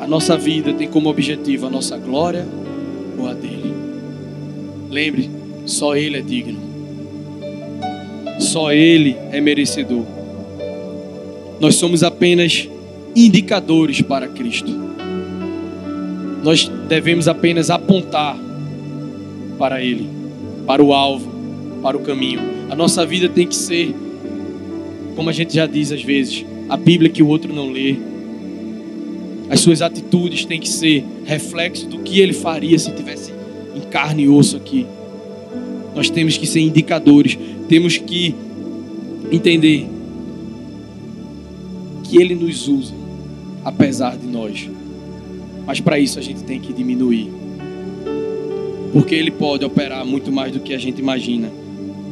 A 0.00 0.06
nossa 0.06 0.34
vida 0.34 0.72
tem 0.72 0.88
como 0.88 1.10
objetivo 1.10 1.66
a 1.66 1.70
nossa 1.70 1.98
glória 1.98 2.48
ou 3.18 3.28
a 3.28 3.34
dele? 3.34 3.74
Lembre, 4.88 5.30
só 5.66 5.94
Ele 5.94 6.16
é 6.16 6.22
digno. 6.22 6.58
Só 8.38 8.72
Ele 8.72 9.14
é 9.30 9.42
merecedor. 9.42 10.06
Nós 11.60 11.74
somos 11.74 12.02
apenas 12.02 12.66
indicadores 13.14 14.00
para 14.00 14.26
Cristo. 14.26 14.88
Nós 16.42 16.70
devemos 16.88 17.28
apenas 17.28 17.70
apontar 17.70 18.36
para 19.58 19.82
Ele, 19.82 20.08
para 20.66 20.82
o 20.82 20.92
alvo, 20.92 21.30
para 21.82 21.96
o 21.96 22.00
caminho. 22.00 22.40
A 22.70 22.74
nossa 22.74 23.04
vida 23.04 23.28
tem 23.28 23.46
que 23.46 23.56
ser, 23.56 23.94
como 25.16 25.28
a 25.28 25.32
gente 25.32 25.54
já 25.54 25.66
diz 25.66 25.92
às 25.92 26.02
vezes, 26.02 26.44
a 26.68 26.76
Bíblia 26.76 27.10
que 27.10 27.22
o 27.22 27.28
outro 27.28 27.52
não 27.52 27.70
lê. 27.70 27.96
As 29.50 29.60
suas 29.60 29.82
atitudes 29.82 30.44
têm 30.44 30.60
que 30.60 30.68
ser 30.68 31.04
reflexo 31.24 31.86
do 31.88 31.98
que 31.98 32.20
ele 32.20 32.32
faria 32.32 32.78
se 32.78 32.92
tivesse 32.92 33.32
em 33.74 33.80
carne 33.80 34.22
e 34.22 34.28
osso 34.28 34.56
aqui. 34.56 34.86
Nós 35.94 36.08
temos 36.08 36.36
que 36.36 36.46
ser 36.46 36.60
indicadores, 36.60 37.36
temos 37.68 37.98
que 37.98 38.34
entender 39.30 39.86
que 42.04 42.16
ele 42.16 42.34
nos 42.34 42.68
usa 42.68 42.94
apesar 43.64 44.16
de 44.16 44.26
nós. 44.26 44.68
Mas 45.66 45.80
para 45.80 45.98
isso 45.98 46.18
a 46.18 46.22
gente 46.22 46.42
tem 46.44 46.60
que 46.60 46.72
diminuir. 46.72 47.30
Porque 48.92 49.14
ele 49.14 49.30
pode 49.30 49.64
operar 49.64 50.04
muito 50.04 50.32
mais 50.32 50.52
do 50.52 50.60
que 50.60 50.74
a 50.74 50.78
gente 50.78 51.00
imagina. 51.00 51.50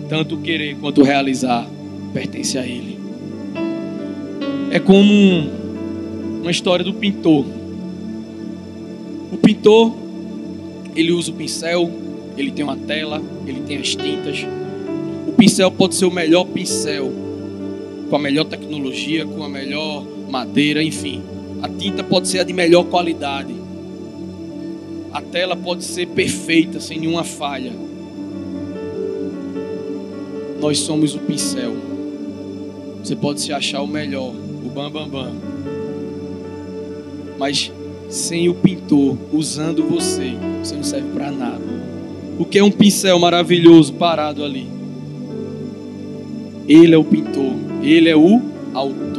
Tanto 0.08 0.36
querer 0.38 0.76
quanto 0.76 1.02
realizar 1.02 1.68
pertence 2.12 2.56
a 2.56 2.66
ele. 2.66 2.98
É 4.70 4.78
como 4.78 5.48
uma 6.40 6.50
história 6.50 6.84
do 6.84 6.94
pintor. 6.94 7.44
O 9.32 9.36
pintor, 9.36 9.94
ele 10.94 11.12
usa 11.12 11.30
o 11.30 11.34
pincel, 11.34 11.90
ele 12.36 12.50
tem 12.50 12.64
uma 12.64 12.76
tela, 12.76 13.22
ele 13.46 13.60
tem 13.60 13.78
as 13.78 13.94
tintas. 13.94 14.46
O 15.26 15.32
pincel 15.32 15.70
pode 15.70 15.94
ser 15.94 16.06
o 16.06 16.10
melhor 16.10 16.44
pincel, 16.44 17.12
com 18.08 18.16
a 18.16 18.18
melhor 18.18 18.44
tecnologia, 18.44 19.26
com 19.26 19.42
a 19.42 19.48
melhor 19.48 20.04
madeira, 20.28 20.82
enfim. 20.82 21.22
A 21.62 21.68
tinta 21.68 22.04
pode 22.04 22.28
ser 22.28 22.40
a 22.40 22.44
de 22.44 22.52
melhor 22.52 22.84
qualidade. 22.84 23.54
A 25.12 25.20
tela 25.20 25.56
pode 25.56 25.84
ser 25.84 26.06
perfeita, 26.06 26.80
sem 26.80 27.00
nenhuma 27.00 27.24
falha. 27.24 27.72
Nós 30.60 30.78
somos 30.80 31.14
o 31.14 31.18
pincel. 31.18 31.74
Você 33.02 33.16
pode 33.16 33.40
se 33.40 33.52
achar 33.52 33.80
o 33.80 33.86
melhor, 33.86 34.30
o 34.30 34.68
bam 34.68 34.90
bam 34.90 35.08
bam. 35.08 35.32
Mas 37.38 37.72
sem 38.08 38.48
o 38.48 38.54
pintor 38.54 39.16
usando 39.32 39.84
você, 39.84 40.34
você 40.62 40.74
não 40.74 40.82
serve 40.82 41.08
para 41.14 41.30
nada. 41.30 41.64
O 42.38 42.44
que 42.44 42.58
é 42.58 42.64
um 42.64 42.70
pincel 42.70 43.18
maravilhoso 43.18 43.94
parado 43.94 44.44
ali? 44.44 44.66
Ele 46.68 46.94
é 46.94 46.98
o 46.98 47.04
pintor, 47.04 47.54
ele 47.82 48.08
é 48.08 48.16
o 48.16 48.40
autor. 48.74 49.17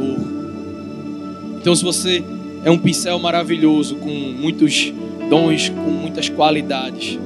Então, 1.60 1.76
se 1.76 1.84
você 1.84 2.24
é 2.64 2.70
um 2.70 2.78
pincel 2.78 3.18
maravilhoso, 3.18 3.96
com 3.96 4.08
muitos 4.08 4.92
dons, 5.28 5.68
com 5.68 5.90
muitas 5.90 6.30
qualidades, 6.30 7.18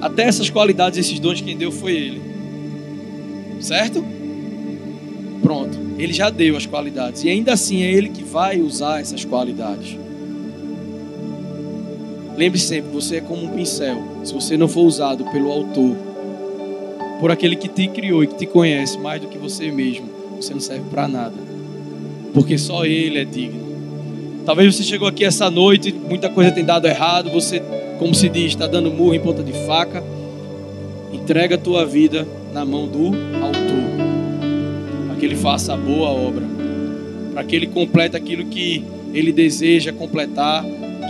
até 0.00 0.24
essas 0.24 0.50
qualidades, 0.50 0.98
esses 0.98 1.20
dons, 1.20 1.40
quem 1.40 1.56
deu 1.56 1.70
foi 1.70 1.92
Ele. 1.92 2.22
Certo? 3.60 4.04
Pronto. 5.40 5.78
Ele 5.96 6.12
já 6.12 6.28
deu 6.28 6.56
as 6.56 6.66
qualidades. 6.66 7.22
E 7.22 7.28
ainda 7.28 7.52
assim 7.52 7.82
é 7.82 7.92
Ele 7.92 8.08
que 8.08 8.24
vai 8.24 8.60
usar 8.60 9.00
essas 9.00 9.24
qualidades. 9.24 9.96
Lembre 12.36 12.58
sempre, 12.58 12.90
você 12.90 13.16
é 13.16 13.20
como 13.20 13.44
um 13.44 13.50
pincel. 13.50 14.02
Se 14.24 14.34
você 14.34 14.56
não 14.56 14.66
for 14.66 14.82
usado 14.82 15.24
pelo 15.26 15.52
autor, 15.52 15.96
por 17.20 17.30
aquele 17.30 17.54
que 17.54 17.68
te 17.68 17.86
criou 17.86 18.24
e 18.24 18.26
que 18.26 18.34
te 18.34 18.46
conhece 18.46 18.98
mais 18.98 19.20
do 19.20 19.28
que 19.28 19.38
você 19.38 19.70
mesmo, 19.70 20.08
você 20.36 20.52
não 20.52 20.60
serve 20.60 20.90
para 20.90 21.06
nada 21.06 21.51
porque 22.32 22.58
só 22.58 22.84
Ele 22.84 23.18
é 23.18 23.24
digno. 23.24 23.72
Talvez 24.44 24.74
você 24.74 24.82
chegou 24.82 25.06
aqui 25.06 25.24
essa 25.24 25.50
noite, 25.50 25.92
muita 25.92 26.28
coisa 26.28 26.50
tem 26.50 26.64
dado 26.64 26.88
errado, 26.88 27.30
você, 27.30 27.62
como 27.98 28.14
se 28.14 28.28
diz, 28.28 28.46
está 28.46 28.66
dando 28.66 28.90
murro 28.90 29.14
em 29.14 29.20
ponta 29.20 29.42
de 29.42 29.52
faca. 29.66 30.02
Entrega 31.12 31.54
a 31.54 31.58
tua 31.58 31.86
vida 31.86 32.26
na 32.52 32.64
mão 32.64 32.88
do 32.88 33.06
Autor, 33.06 35.06
para 35.06 35.16
que 35.16 35.26
Ele 35.26 35.36
faça 35.36 35.74
a 35.74 35.76
boa 35.76 36.08
obra, 36.08 36.42
para 37.32 37.44
que 37.44 37.54
Ele 37.54 37.68
complete 37.68 38.16
aquilo 38.16 38.46
que 38.46 38.84
Ele 39.14 39.30
deseja 39.30 39.92
completar, 39.92 40.64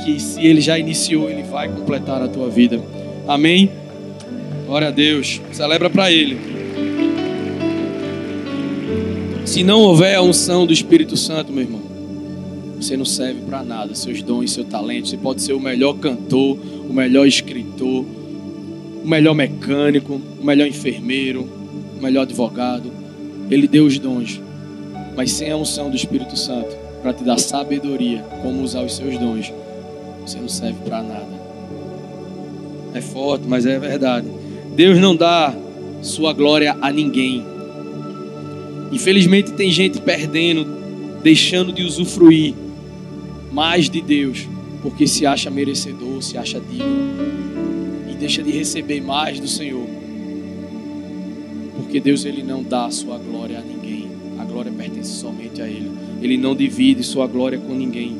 que 0.05 0.21
se 0.21 0.45
Ele 0.45 0.61
já 0.61 0.79
iniciou, 0.79 1.31
Ele 1.31 1.43
vai 1.43 1.69
completar 1.69 2.21
a 2.21 2.29
tua 2.29 2.51
vida. 2.51 2.79
Amém? 3.27 3.71
Glória 4.67 4.89
a 4.89 4.91
Deus. 4.91 5.41
Celebra 5.53 5.89
para 5.89 6.13
Ele. 6.13 6.52
Se 9.53 9.63
não 9.63 9.83
houver 9.83 10.15
a 10.15 10.23
unção 10.23 10.65
do 10.65 10.73
Espírito 10.73 11.15
Santo, 11.15 11.53
meu 11.53 11.65
irmão, 11.65 11.83
você 12.81 12.97
não 12.97 13.05
serve 13.05 13.43
para 13.43 13.63
nada. 13.63 13.95
Seus 13.95 14.23
dons, 14.23 14.51
seu 14.51 14.65
talento. 14.65 15.09
Você 15.09 15.19
pode 15.19 15.43
ser 15.43 15.53
o 15.53 15.61
melhor 15.61 15.93
cantor, 15.99 16.57
o 16.89 16.91
melhor 16.91 17.27
escritor, 17.27 18.03
o 19.05 19.07
melhor 19.07 19.35
mecânico, 19.35 20.19
o 20.41 20.43
melhor 20.43 20.67
enfermeiro, 20.67 21.47
o 21.99 22.03
melhor 22.03 22.23
advogado. 22.23 22.91
Ele 23.51 23.69
deu 23.69 23.85
os 23.85 23.99
dons, 23.99 24.41
mas 25.15 25.31
sem 25.33 25.51
a 25.51 25.57
unção 25.59 25.91
do 25.91 25.97
Espírito 25.97 26.35
Santo 26.35 26.75
para 27.03 27.13
te 27.13 27.23
dar 27.23 27.37
sabedoria 27.39 28.25
como 28.41 28.63
usar 28.63 28.83
os 28.83 28.97
seus 28.97 29.19
dons, 29.19 29.53
você 30.27 30.39
não 30.39 30.49
serve 30.49 30.79
para 30.83 31.03
nada. 31.03 31.43
É 32.95 33.03
forte, 33.03 33.45
mas 33.47 33.67
é 33.67 33.79
verdade. 33.79 34.29
Deus 34.75 34.99
não 34.99 35.15
dá 35.15 35.55
sua 36.01 36.33
glória 36.33 36.75
a 36.81 36.91
ninguém. 36.91 37.52
Infelizmente 38.93 39.53
tem 39.53 39.71
gente 39.71 40.01
perdendo, 40.01 40.67
deixando 41.23 41.73
de 41.73 41.83
usufruir 41.83 42.55
mais 43.51 43.89
de 43.89 44.01
Deus 44.01 44.47
porque 44.83 45.07
se 45.07 45.25
acha 45.25 45.49
merecedor, 45.49 46.21
se 46.23 46.37
acha 46.37 46.61
digno 46.61 46.87
e 48.11 48.15
deixa 48.15 48.43
de 48.43 48.51
receber 48.51 49.01
mais 49.01 49.39
do 49.39 49.49
Senhor. 49.49 49.87
Porque 51.77 52.01
Deus 52.01 52.25
ele 52.25 52.43
não 52.43 52.63
dá 52.63 52.87
a 52.87 52.91
sua 52.91 53.17
glória 53.17 53.59
a 53.59 53.63
ninguém. 53.63 54.09
A 54.39 54.45
glória 54.45 54.73
pertence 54.73 55.13
somente 55.13 55.63
a 55.63 55.69
ele. 55.69 55.91
Ele 56.21 56.37
não 56.37 56.55
divide 56.55 57.03
sua 57.03 57.27
glória 57.27 57.59
com 57.59 57.75
ninguém. 57.75 58.17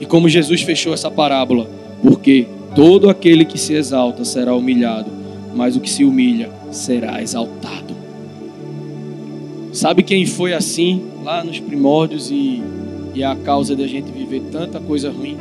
E 0.00 0.06
como 0.06 0.28
Jesus 0.28 0.62
fechou 0.62 0.94
essa 0.94 1.10
parábola, 1.10 1.68
porque 2.00 2.46
todo 2.74 3.10
aquele 3.10 3.44
que 3.44 3.58
se 3.58 3.74
exalta 3.74 4.24
será 4.24 4.54
humilhado, 4.54 5.10
mas 5.54 5.76
o 5.76 5.80
que 5.80 5.90
se 5.90 6.04
humilha 6.04 6.50
será 6.70 7.20
exaltado. 7.20 7.87
Sabe 9.78 10.02
quem 10.02 10.26
foi 10.26 10.54
assim 10.54 11.04
lá 11.22 11.44
nos 11.44 11.60
primórdios 11.60 12.32
e, 12.32 12.60
e 13.14 13.22
é 13.22 13.24
a 13.24 13.36
causa 13.36 13.76
da 13.76 13.86
gente 13.86 14.10
viver 14.10 14.42
tanta 14.50 14.80
coisa 14.80 15.08
ruim? 15.08 15.36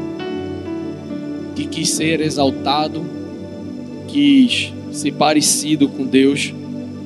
Que 1.56 1.65
quis 1.65 1.89
ser 1.89 2.22
exaltado, 2.22 3.03
quis 4.08 4.72
ser 4.91 5.13
parecido 5.13 5.89
com 5.89 6.06
Deus. 6.06 6.53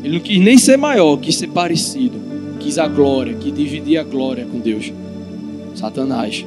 Ele 0.03 0.15
não 0.15 0.19
quis 0.19 0.41
nem 0.41 0.57
ser 0.57 0.75
maior, 0.75 1.15
quis 1.15 1.35
ser 1.35 1.47
parecido. 1.47 2.19
Quis 2.59 2.77
a 2.77 2.85
glória, 2.85 3.33
quis 3.35 3.53
dividir 3.53 3.97
a 3.97 4.03
glória 4.03 4.45
com 4.45 4.59
Deus. 4.59 4.91
Satanás. 5.73 6.45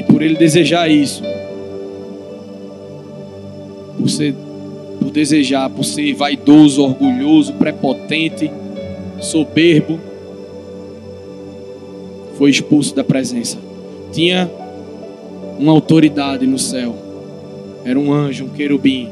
E 0.00 0.02
por 0.02 0.20
ele 0.20 0.34
desejar 0.34 0.90
isso, 0.90 1.22
por 3.96 4.10
ser 4.10 4.34
por 5.08 5.12
desejar, 5.12 5.70
por 5.70 5.84
ser 5.84 6.12
vaidoso, 6.12 6.82
orgulhoso, 6.82 7.54
prepotente, 7.54 8.50
soberbo, 9.22 9.98
foi 12.36 12.50
expulso 12.50 12.94
da 12.94 13.02
presença. 13.02 13.56
Tinha 14.12 14.50
uma 15.58 15.72
autoridade 15.72 16.46
no 16.46 16.58
céu. 16.58 16.94
Era 17.86 17.98
um 17.98 18.12
anjo, 18.12 18.44
um 18.44 18.48
querubim. 18.50 19.08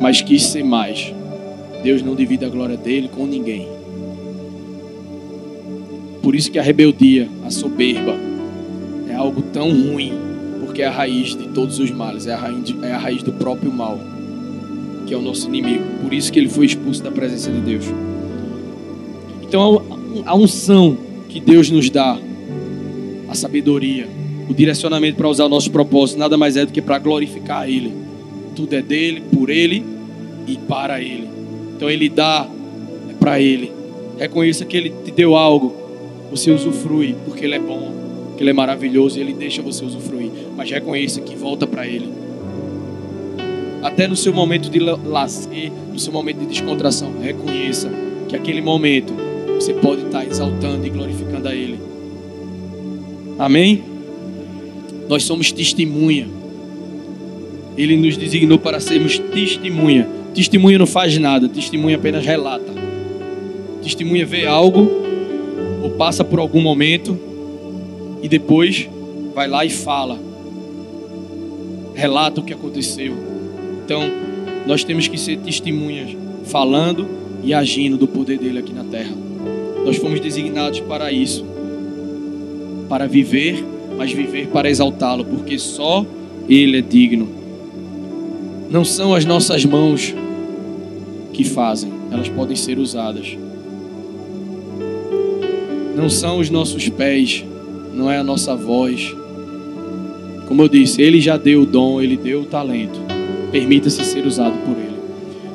Mas 0.00 0.22
quis 0.22 0.44
ser 0.44 0.62
mais. 0.62 1.12
Deus 1.82 2.00
não 2.00 2.14
divide 2.14 2.44
a 2.44 2.48
glória 2.48 2.76
dele 2.76 3.08
com 3.08 3.26
ninguém. 3.26 3.66
Por 6.22 6.36
isso 6.36 6.50
que 6.50 6.60
a 6.60 6.62
rebeldia, 6.62 7.28
a 7.44 7.50
soberba, 7.50 8.14
é 9.10 9.14
algo 9.14 9.42
tão 9.42 9.68
ruim 9.70 10.27
porque 10.78 10.84
é 10.84 10.86
a 10.86 10.92
raiz 10.92 11.34
de 11.34 11.48
todos 11.48 11.80
os 11.80 11.90
males, 11.90 12.28
é 12.28 12.34
a 12.34 12.36
raiz, 12.36 12.72
é 12.82 12.92
a 12.92 12.98
raiz 12.98 13.20
do 13.24 13.32
próprio 13.32 13.72
mal, 13.72 13.98
que 15.08 15.12
é 15.12 15.16
o 15.16 15.20
nosso 15.20 15.48
inimigo. 15.48 15.82
Por 16.00 16.14
isso 16.14 16.32
que 16.32 16.38
ele 16.38 16.48
foi 16.48 16.66
expulso 16.66 17.02
da 17.02 17.10
presença 17.10 17.50
de 17.50 17.60
Deus. 17.60 17.84
Então 19.42 19.82
a 20.24 20.36
unção 20.36 20.96
que 21.28 21.40
Deus 21.40 21.68
nos 21.68 21.90
dá, 21.90 22.16
a 23.28 23.34
sabedoria, 23.34 24.06
o 24.48 24.54
direcionamento 24.54 25.16
para 25.16 25.28
usar 25.28 25.46
o 25.46 25.48
nosso 25.48 25.68
propósito, 25.72 26.16
nada 26.16 26.36
mais 26.36 26.56
é 26.56 26.64
do 26.64 26.70
que 26.70 26.80
para 26.80 26.96
glorificar 27.00 27.68
Ele. 27.68 27.92
Tudo 28.54 28.72
é 28.74 28.80
dele, 28.80 29.20
por 29.32 29.50
Ele 29.50 29.84
e 30.46 30.56
para 30.58 31.02
Ele. 31.02 31.28
Então 31.74 31.90
Ele 31.90 32.08
dá 32.08 32.48
para 33.18 33.40
Ele. 33.40 33.72
Reconheça 34.16 34.64
que 34.64 34.76
Ele 34.76 34.94
te 35.04 35.10
deu 35.10 35.34
algo, 35.34 35.74
você 36.30 36.52
usufrui, 36.52 37.16
porque 37.24 37.44
Ele 37.44 37.56
é 37.56 37.58
bom 37.58 38.07
que 38.38 38.44
Ele 38.44 38.50
é 38.50 38.52
maravilhoso 38.52 39.18
e 39.18 39.20
Ele 39.20 39.32
deixa 39.32 39.60
você 39.60 39.84
usufruir. 39.84 40.30
Mas 40.56 40.70
reconheça 40.70 41.20
que 41.20 41.34
volta 41.34 41.66
para 41.66 41.84
Ele. 41.84 42.08
Até 43.82 44.06
no 44.06 44.14
seu 44.14 44.32
momento 44.32 44.70
de 44.70 44.78
lazer, 44.78 45.72
no 45.92 45.98
seu 45.98 46.12
momento 46.12 46.38
de 46.38 46.46
descontração, 46.46 47.12
reconheça 47.20 47.90
que 48.28 48.36
aquele 48.36 48.60
momento 48.60 49.12
você 49.56 49.74
pode 49.74 50.04
estar 50.04 50.24
exaltando 50.24 50.86
e 50.86 50.88
glorificando 50.90 51.48
a 51.48 51.54
Ele. 51.54 51.80
Amém? 53.40 53.82
Nós 55.08 55.24
somos 55.24 55.50
testemunha. 55.50 56.28
Ele 57.76 57.96
nos 57.96 58.16
designou 58.16 58.58
para 58.58 58.78
sermos 58.78 59.18
testemunha. 59.18 60.08
Testemunha 60.32 60.78
não 60.78 60.86
faz 60.86 61.18
nada, 61.18 61.48
testemunha 61.48 61.96
apenas 61.96 62.24
relata. 62.24 62.72
Testemunha 63.82 64.24
vê 64.24 64.46
algo 64.46 64.88
ou 65.82 65.90
passa 65.90 66.22
por 66.22 66.38
algum 66.38 66.60
momento 66.60 67.27
e 68.22 68.28
depois 68.28 68.88
vai 69.34 69.48
lá 69.48 69.64
e 69.64 69.70
fala, 69.70 70.18
relata 71.94 72.40
o 72.40 72.44
que 72.44 72.52
aconteceu. 72.52 73.14
Então, 73.84 74.02
nós 74.66 74.84
temos 74.84 75.08
que 75.08 75.18
ser 75.18 75.38
testemunhas, 75.38 76.16
falando 76.44 77.06
e 77.42 77.54
agindo 77.54 77.96
do 77.96 78.06
poder 78.06 78.38
dele 78.38 78.58
aqui 78.58 78.72
na 78.72 78.84
terra. 78.84 79.14
Nós 79.84 79.96
fomos 79.96 80.20
designados 80.20 80.80
para 80.80 81.10
isso, 81.10 81.44
para 82.88 83.06
viver, 83.06 83.64
mas 83.96 84.12
viver 84.12 84.48
para 84.48 84.68
exaltá-lo, 84.68 85.24
porque 85.24 85.58
só 85.58 86.04
ele 86.48 86.78
é 86.78 86.82
digno. 86.82 87.28
Não 88.70 88.84
são 88.84 89.14
as 89.14 89.24
nossas 89.24 89.64
mãos 89.64 90.14
que 91.32 91.44
fazem, 91.44 91.92
elas 92.10 92.28
podem 92.28 92.56
ser 92.56 92.78
usadas. 92.78 93.36
Não 95.96 96.10
são 96.10 96.38
os 96.38 96.50
nossos 96.50 96.88
pés 96.88 97.44
não 97.92 98.10
é 98.10 98.18
a 98.18 98.24
nossa 98.24 98.54
voz. 98.54 99.14
Como 100.46 100.62
eu 100.62 100.68
disse, 100.68 101.02
Ele 101.02 101.20
já 101.20 101.36
deu 101.36 101.62
o 101.62 101.66
dom, 101.66 102.00
Ele 102.00 102.16
deu 102.16 102.42
o 102.42 102.44
talento. 102.44 103.00
Permita-se 103.50 104.04
ser 104.04 104.26
usado 104.26 104.56
por 104.64 104.76
Ele. 104.76 104.98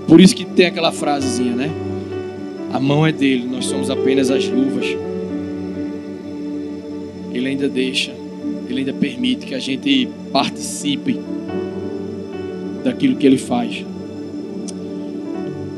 Por 0.07 0.21
isso 0.21 0.35
que 0.35 0.45
tem 0.45 0.67
aquela 0.67 0.91
frasezinha, 0.91 1.55
né? 1.55 1.71
A 2.71 2.79
mão 2.79 3.05
é 3.05 3.11
dele, 3.11 3.47
nós 3.47 3.65
somos 3.65 3.89
apenas 3.89 4.29
as 4.29 4.47
luvas. 4.47 4.85
Ele 7.33 7.47
ainda 7.47 7.67
deixa, 7.67 8.11
Ele 8.69 8.79
ainda 8.79 8.93
permite 8.93 9.45
que 9.45 9.55
a 9.55 9.59
gente 9.59 10.09
participe 10.31 11.19
daquilo 12.83 13.15
que 13.15 13.25
Ele 13.25 13.37
faz. 13.37 13.85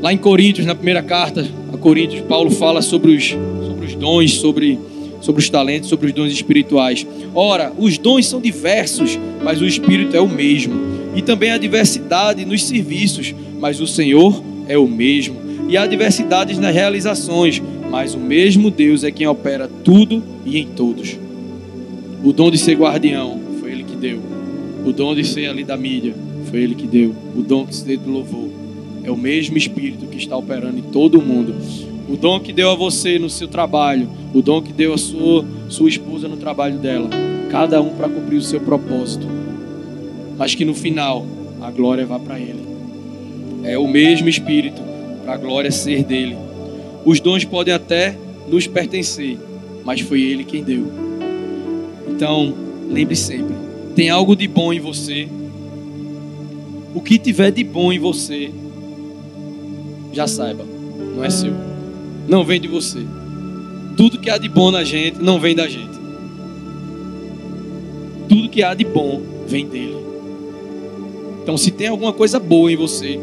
Lá 0.00 0.12
em 0.12 0.18
Coríntios, 0.18 0.66
na 0.66 0.74
primeira 0.74 1.02
carta 1.02 1.46
a 1.72 1.76
Coríntios, 1.76 2.20
Paulo 2.22 2.50
fala 2.50 2.82
sobre 2.82 3.12
os, 3.12 3.28
sobre 3.28 3.86
os 3.86 3.94
dons, 3.94 4.34
sobre 4.34 4.78
sobre 5.26 5.42
os 5.42 5.50
talentos, 5.50 5.88
sobre 5.88 6.06
os 6.06 6.12
dons 6.12 6.30
espirituais. 6.32 7.04
Ora, 7.34 7.72
os 7.76 7.98
dons 7.98 8.28
são 8.28 8.40
diversos, 8.40 9.18
mas 9.42 9.60
o 9.60 9.66
Espírito 9.66 10.16
é 10.16 10.20
o 10.20 10.28
mesmo. 10.28 10.74
E 11.16 11.20
também 11.20 11.50
há 11.50 11.58
diversidade 11.58 12.44
nos 12.44 12.62
serviços, 12.62 13.34
mas 13.58 13.80
o 13.80 13.88
Senhor 13.88 14.40
é 14.68 14.78
o 14.78 14.86
mesmo. 14.86 15.36
E 15.68 15.76
há 15.76 15.84
diversidades 15.84 16.60
nas 16.60 16.72
realizações, 16.72 17.60
mas 17.90 18.14
o 18.14 18.20
mesmo 18.20 18.70
Deus 18.70 19.02
é 19.02 19.10
quem 19.10 19.26
opera 19.26 19.68
tudo 19.82 20.22
e 20.44 20.58
em 20.58 20.68
todos. 20.68 21.18
O 22.22 22.32
dom 22.32 22.48
de 22.48 22.56
ser 22.58 22.76
guardião 22.76 23.40
foi 23.58 23.72
Ele 23.72 23.82
que 23.82 23.96
deu. 23.96 24.20
O 24.84 24.92
dom 24.92 25.12
de 25.12 25.24
ser 25.24 25.48
ali 25.48 25.64
da 25.64 25.76
mídia 25.76 26.14
foi 26.48 26.60
Ele 26.60 26.76
que 26.76 26.86
deu. 26.86 27.12
O 27.34 27.42
dom 27.42 27.64
de 27.64 27.74
ser 27.74 27.98
do 27.98 28.12
louvor 28.12 28.48
é 29.02 29.10
o 29.10 29.16
mesmo 29.16 29.56
Espírito 29.56 30.06
que 30.06 30.18
está 30.18 30.36
operando 30.36 30.78
em 30.78 30.82
todo 30.82 31.18
o 31.18 31.22
mundo 31.22 31.52
o 32.08 32.16
dom 32.16 32.38
que 32.38 32.52
deu 32.52 32.70
a 32.70 32.74
você 32.74 33.18
no 33.18 33.28
seu 33.28 33.48
trabalho, 33.48 34.08
o 34.32 34.40
dom 34.40 34.62
que 34.62 34.72
deu 34.72 34.94
a 34.94 34.98
sua, 34.98 35.44
sua 35.68 35.88
esposa 35.88 36.28
no 36.28 36.36
trabalho 36.36 36.78
dela, 36.78 37.10
cada 37.50 37.80
um 37.82 37.90
para 37.90 38.08
cumprir 38.08 38.36
o 38.36 38.42
seu 38.42 38.60
propósito, 38.60 39.26
mas 40.38 40.54
que 40.54 40.64
no 40.64 40.74
final 40.74 41.26
a 41.60 41.70
glória 41.70 42.06
vá 42.06 42.18
para 42.18 42.38
Ele. 42.38 42.64
É 43.64 43.76
o 43.76 43.88
mesmo 43.88 44.28
Espírito, 44.28 44.80
para 45.24 45.34
a 45.34 45.36
glória 45.36 45.72
ser 45.72 46.04
dele. 46.04 46.36
Os 47.04 47.18
dons 47.18 47.44
podem 47.44 47.74
até 47.74 48.16
nos 48.48 48.66
pertencer, 48.66 49.38
mas 49.84 50.00
foi 50.00 50.22
Ele 50.22 50.44
quem 50.44 50.62
deu. 50.62 50.86
Então, 52.08 52.54
lembre 52.88 53.16
sempre: 53.16 53.54
tem 53.96 54.10
algo 54.10 54.36
de 54.36 54.46
bom 54.46 54.72
em 54.72 54.78
você. 54.78 55.28
O 56.94 57.00
que 57.00 57.18
tiver 57.18 57.50
de 57.50 57.64
bom 57.64 57.92
em 57.92 57.98
você, 57.98 58.50
já 60.12 60.26
saiba, 60.26 60.64
não 61.14 61.22
é 61.22 61.28
seu 61.28 61.75
não 62.28 62.44
vem 62.44 62.60
de 62.60 62.68
você. 62.68 63.04
Tudo 63.96 64.18
que 64.18 64.28
há 64.28 64.38
de 64.38 64.48
bom 64.48 64.70
na 64.70 64.84
gente 64.84 65.18
não 65.22 65.40
vem 65.40 65.54
da 65.54 65.68
gente. 65.68 65.96
Tudo 68.28 68.48
que 68.48 68.62
há 68.62 68.74
de 68.74 68.84
bom 68.84 69.22
vem 69.46 69.66
dele. 69.66 69.96
Então, 71.42 71.56
se 71.56 71.70
tem 71.70 71.86
alguma 71.86 72.12
coisa 72.12 72.40
boa 72.40 72.70
em 72.70 72.76
você, 72.76 73.18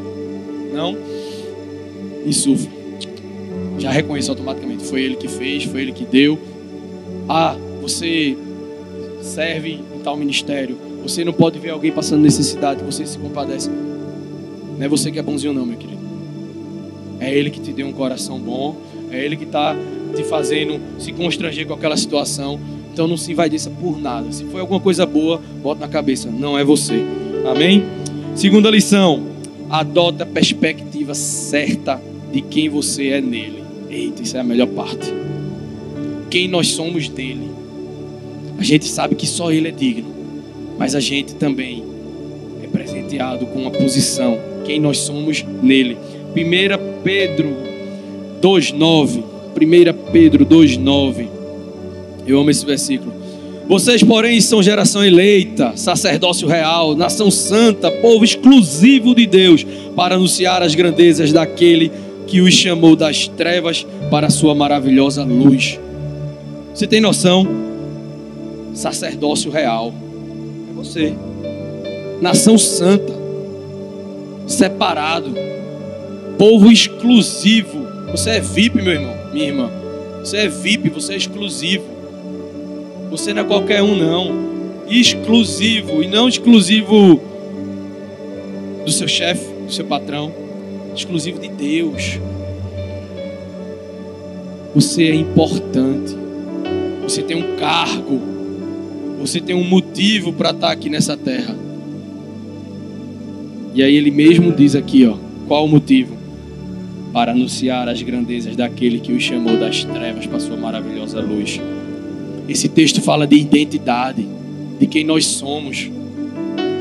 não 0.74 0.98
insufle. 2.26 2.70
Já 3.78 3.92
reconheça 3.92 4.32
automaticamente. 4.32 4.86
Foi 4.86 5.02
ele 5.02 5.16
que 5.16 5.28
fez, 5.28 5.66
foi 5.66 5.82
ele 5.82 5.92
que 5.92 6.06
deu. 6.06 6.40
Ah, 7.28 7.56
você 7.82 8.38
serve 9.22 9.74
em 9.74 10.00
tal 10.04 10.16
ministério. 10.16 10.78
Você 11.04 11.26
não 11.26 11.34
pode 11.34 11.60
ver 11.60 11.72
alguém 11.72 11.92
passando 11.92 12.22
necessidade, 12.22 12.84
você 12.84 13.06
se 13.06 13.18
compadece. 13.18 13.70
Não 13.70 14.86
é 14.86 14.88
você 14.88 15.12
que 15.12 15.20
é 15.20 15.22
bonzinho, 15.22 15.54
não, 15.54 15.66
meu 15.66 15.78
querido. 15.78 16.02
É 17.20 17.34
Ele 17.34 17.50
que 17.50 17.60
te 17.60 17.72
deu 17.72 17.88
um 17.88 17.94
coração 17.94 18.40
bom. 18.40 18.76
É 19.14 19.24
Ele 19.24 19.38
que 19.38 19.44
está 19.44 19.76
te 20.16 20.24
fazendo 20.24 20.80
se 20.98 21.14
constranger 21.14 21.68
com 21.68 21.74
aquela 21.74 21.96
situação. 21.96 22.60
Então 22.92 23.08
não 23.08 23.16
se 23.16 23.32
invadiça 23.32 23.70
por 23.70 24.00
nada. 24.00 24.32
Se 24.32 24.44
foi 24.46 24.60
alguma 24.60 24.80
coisa 24.80 25.06
boa, 25.06 25.40
bota 25.62 25.82
na 25.82 25.88
cabeça. 25.88 26.30
Não 26.32 26.58
é 26.58 26.64
você. 26.64 27.04
Amém? 27.50 27.84
Segunda 28.36 28.70
lição. 28.70 29.24
Adota 29.70 30.24
a 30.24 30.28
perspectiva 30.28 31.14
certa 31.14 32.02
de 32.32 32.42
quem 32.42 32.70
você 32.70 33.10
é 33.10 33.22
nele. 33.22 33.64
Eita, 33.90 34.24
isso 34.24 34.36
é 34.36 34.40
a 34.40 34.44
melhor 34.44 34.68
parte. 34.68 35.14
Quem 36.30 36.48
nós 36.48 36.70
somos 36.70 37.08
dele. 37.08 37.52
A 38.58 38.64
gente 38.64 38.86
sabe 38.86 39.16
que 39.16 39.28
só 39.28 39.52
Ele 39.52 39.68
é 39.68 39.72
digno, 39.72 40.12
mas 40.78 40.96
a 40.96 41.00
gente 41.00 41.36
também 41.36 41.84
é 42.64 42.68
presenteado 42.68 43.46
com 43.48 43.60
uma 43.60 43.72
posição, 43.72 44.40
quem 44.64 44.80
nós 44.80 45.00
somos 45.00 45.44
nele. 45.62 45.98
1 46.36 47.02
Pedro 47.04 47.73
2,9. 48.44 49.24
1 49.56 50.12
Pedro 50.12 50.46
2,9. 50.46 51.28
Eu 52.28 52.42
amo 52.42 52.50
esse 52.50 52.66
versículo. 52.66 53.14
Vocês, 53.68 54.04
porém, 54.04 54.42
são 54.42 54.62
geração 54.62 55.06
eleita, 55.06 55.72
sacerdócio 55.78 56.48
real, 56.48 56.96
nação 56.96 57.32
santa, 57.32 57.90
povo 57.90 58.26
exclusivo 58.26 59.16
de 59.16 59.26
Deus, 59.26 59.66
para 59.96 60.16
anunciar 60.16 60.62
as 60.62 60.76
grandezas 60.76 61.32
daquele 61.32 61.90
que 62.28 62.42
os 62.42 62.54
chamou 62.54 62.96
das 62.96 63.28
trevas 63.30 63.86
para 64.12 64.28
a 64.28 64.30
sua 64.30 64.54
maravilhosa 64.54 65.24
luz. 65.24 65.80
Você 66.74 66.86
tem 66.86 67.00
noção? 67.00 67.48
Sacerdócio 68.74 69.50
real. 69.50 69.94
É 70.70 70.74
você. 70.74 71.14
Nação 72.22 72.58
santa. 72.58 73.14
Separado. 74.46 75.34
Povo 76.38 76.70
exclusivo. 76.70 77.93
Você 78.14 78.30
é 78.30 78.40
VIP, 78.40 78.80
meu 78.80 78.94
irmão, 78.94 79.16
minha 79.34 79.48
irmã. 79.48 79.72
Você 80.20 80.38
é 80.38 80.48
VIP, 80.48 80.88
você 80.92 81.14
é 81.14 81.18
exclusivo. 81.18 81.84
Você 83.10 83.34
não 83.34 83.42
é 83.42 83.44
qualquer 83.44 83.82
um, 83.82 83.96
não. 83.96 84.86
Exclusivo. 84.88 86.04
E 86.04 86.08
não 86.08 86.30
exclusivo 86.30 87.20
do 88.86 88.92
seu 88.92 89.08
chefe, 89.08 89.52
do 89.66 89.74
seu 89.74 89.84
patrão. 89.86 90.32
Exclusivo 90.96 91.40
de 91.40 91.48
Deus. 91.48 92.20
Você 94.76 95.06
é 95.06 95.16
importante. 95.16 96.16
Você 97.02 97.24
tem 97.24 97.36
um 97.36 97.56
cargo. 97.56 98.22
Você 99.22 99.42
tem 99.42 99.56
um 99.56 99.64
motivo 99.64 100.32
para 100.32 100.52
estar 100.52 100.72
aqui 100.72 100.88
nessa 100.88 101.18
terra. 101.18 101.58
E 103.74 103.82
aí 103.82 103.96
ele 103.96 104.12
mesmo 104.12 104.52
diz 104.52 104.76
aqui, 104.76 105.04
ó, 105.08 105.18
qual 105.48 105.66
o 105.66 105.68
motivo? 105.68 106.23
Para 107.14 107.32
anunciar 107.32 107.88
as 107.88 108.02
grandezas 108.02 108.56
daquele 108.56 109.00
que 109.00 109.14
os 109.14 109.22
chamou 109.22 109.56
das 109.56 109.84
trevas 109.84 110.26
para 110.26 110.40
sua 110.40 110.58
maravilhosa 110.58 111.22
luz. 111.22 111.62
Esse 112.50 112.68
texto 112.68 113.02
fala 113.02 113.28
de 113.28 113.36
identidade, 113.36 114.28
de 114.80 114.88
quem 114.88 115.06
nós 115.06 115.26
somos, 115.26 115.90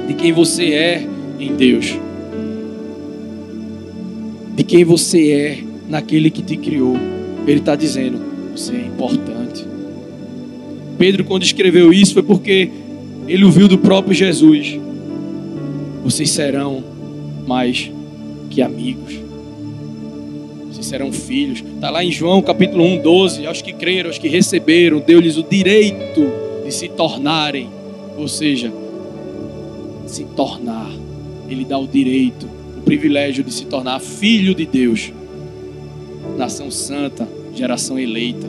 de 0.09 0.15
quem 0.15 0.33
você 0.33 0.73
é 0.73 1.07
em 1.39 1.55
Deus, 1.55 1.95
de 4.57 4.65
quem 4.65 4.85
você 4.85 5.31
é 5.31 5.59
naquele 5.89 6.31
que 6.31 6.43
te 6.43 6.57
criou. 6.57 6.97
Ele 7.47 7.61
está 7.61 7.77
dizendo: 7.77 8.19
você 8.57 8.75
é 8.75 8.87
importante. 8.87 9.67
Pedro, 10.99 11.25
quando 11.25 11.43
escreveu 11.43 11.93
isso, 11.93 12.15
foi 12.15 12.23
porque 12.23 12.71
ele 13.29 13.45
ouviu 13.45 13.69
do 13.69 13.77
próprio 13.77 14.15
Jesus: 14.15 14.79
vocês 16.03 16.31
serão 16.31 16.83
mais 17.47 17.91
que 18.51 18.63
amigos. 18.63 19.32
Vocês 20.73 20.87
serão 20.87 21.13
filhos. 21.13 21.63
Está 21.75 21.91
lá 21.91 22.03
em 22.03 22.11
João 22.11 22.41
capítulo 22.41 22.83
1, 22.83 23.03
12. 23.03 23.47
Aos 23.47 23.61
que 23.61 23.75
creram, 23.75 24.09
aos 24.09 24.17
que 24.17 24.27
receberam, 24.27 25.01
deu-lhes 25.01 25.37
o 25.37 25.43
direito 25.43 26.23
de 26.65 26.73
se 26.73 26.89
tornarem. 26.89 27.69
Ou 28.17 28.27
seja, 28.27 28.73
se 30.07 30.25
tornar. 30.25 30.91
Ele 31.47 31.67
dá 31.67 31.77
o 31.79 31.87
direito, 31.87 32.49
o 32.79 32.81
privilégio 32.81 33.45
de 33.45 33.53
se 33.53 33.67
tornar 33.67 34.01
filho 34.01 34.55
de 34.55 34.65
Deus. 34.65 35.13
Nação 36.39 36.71
santa, 36.71 37.29
geração 37.55 37.99
eleita. 37.99 38.49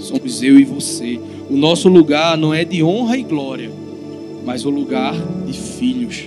Somos 0.00 0.42
eu 0.42 0.58
e 0.58 0.64
você. 0.64 1.20
O 1.48 1.56
nosso 1.56 1.88
lugar 1.88 2.36
não 2.36 2.52
é 2.52 2.64
de 2.64 2.82
honra 2.82 3.16
e 3.16 3.22
glória, 3.22 3.70
mas 4.44 4.64
o 4.64 4.70
lugar 4.70 5.14
de 5.46 5.52
filhos. 5.52 6.24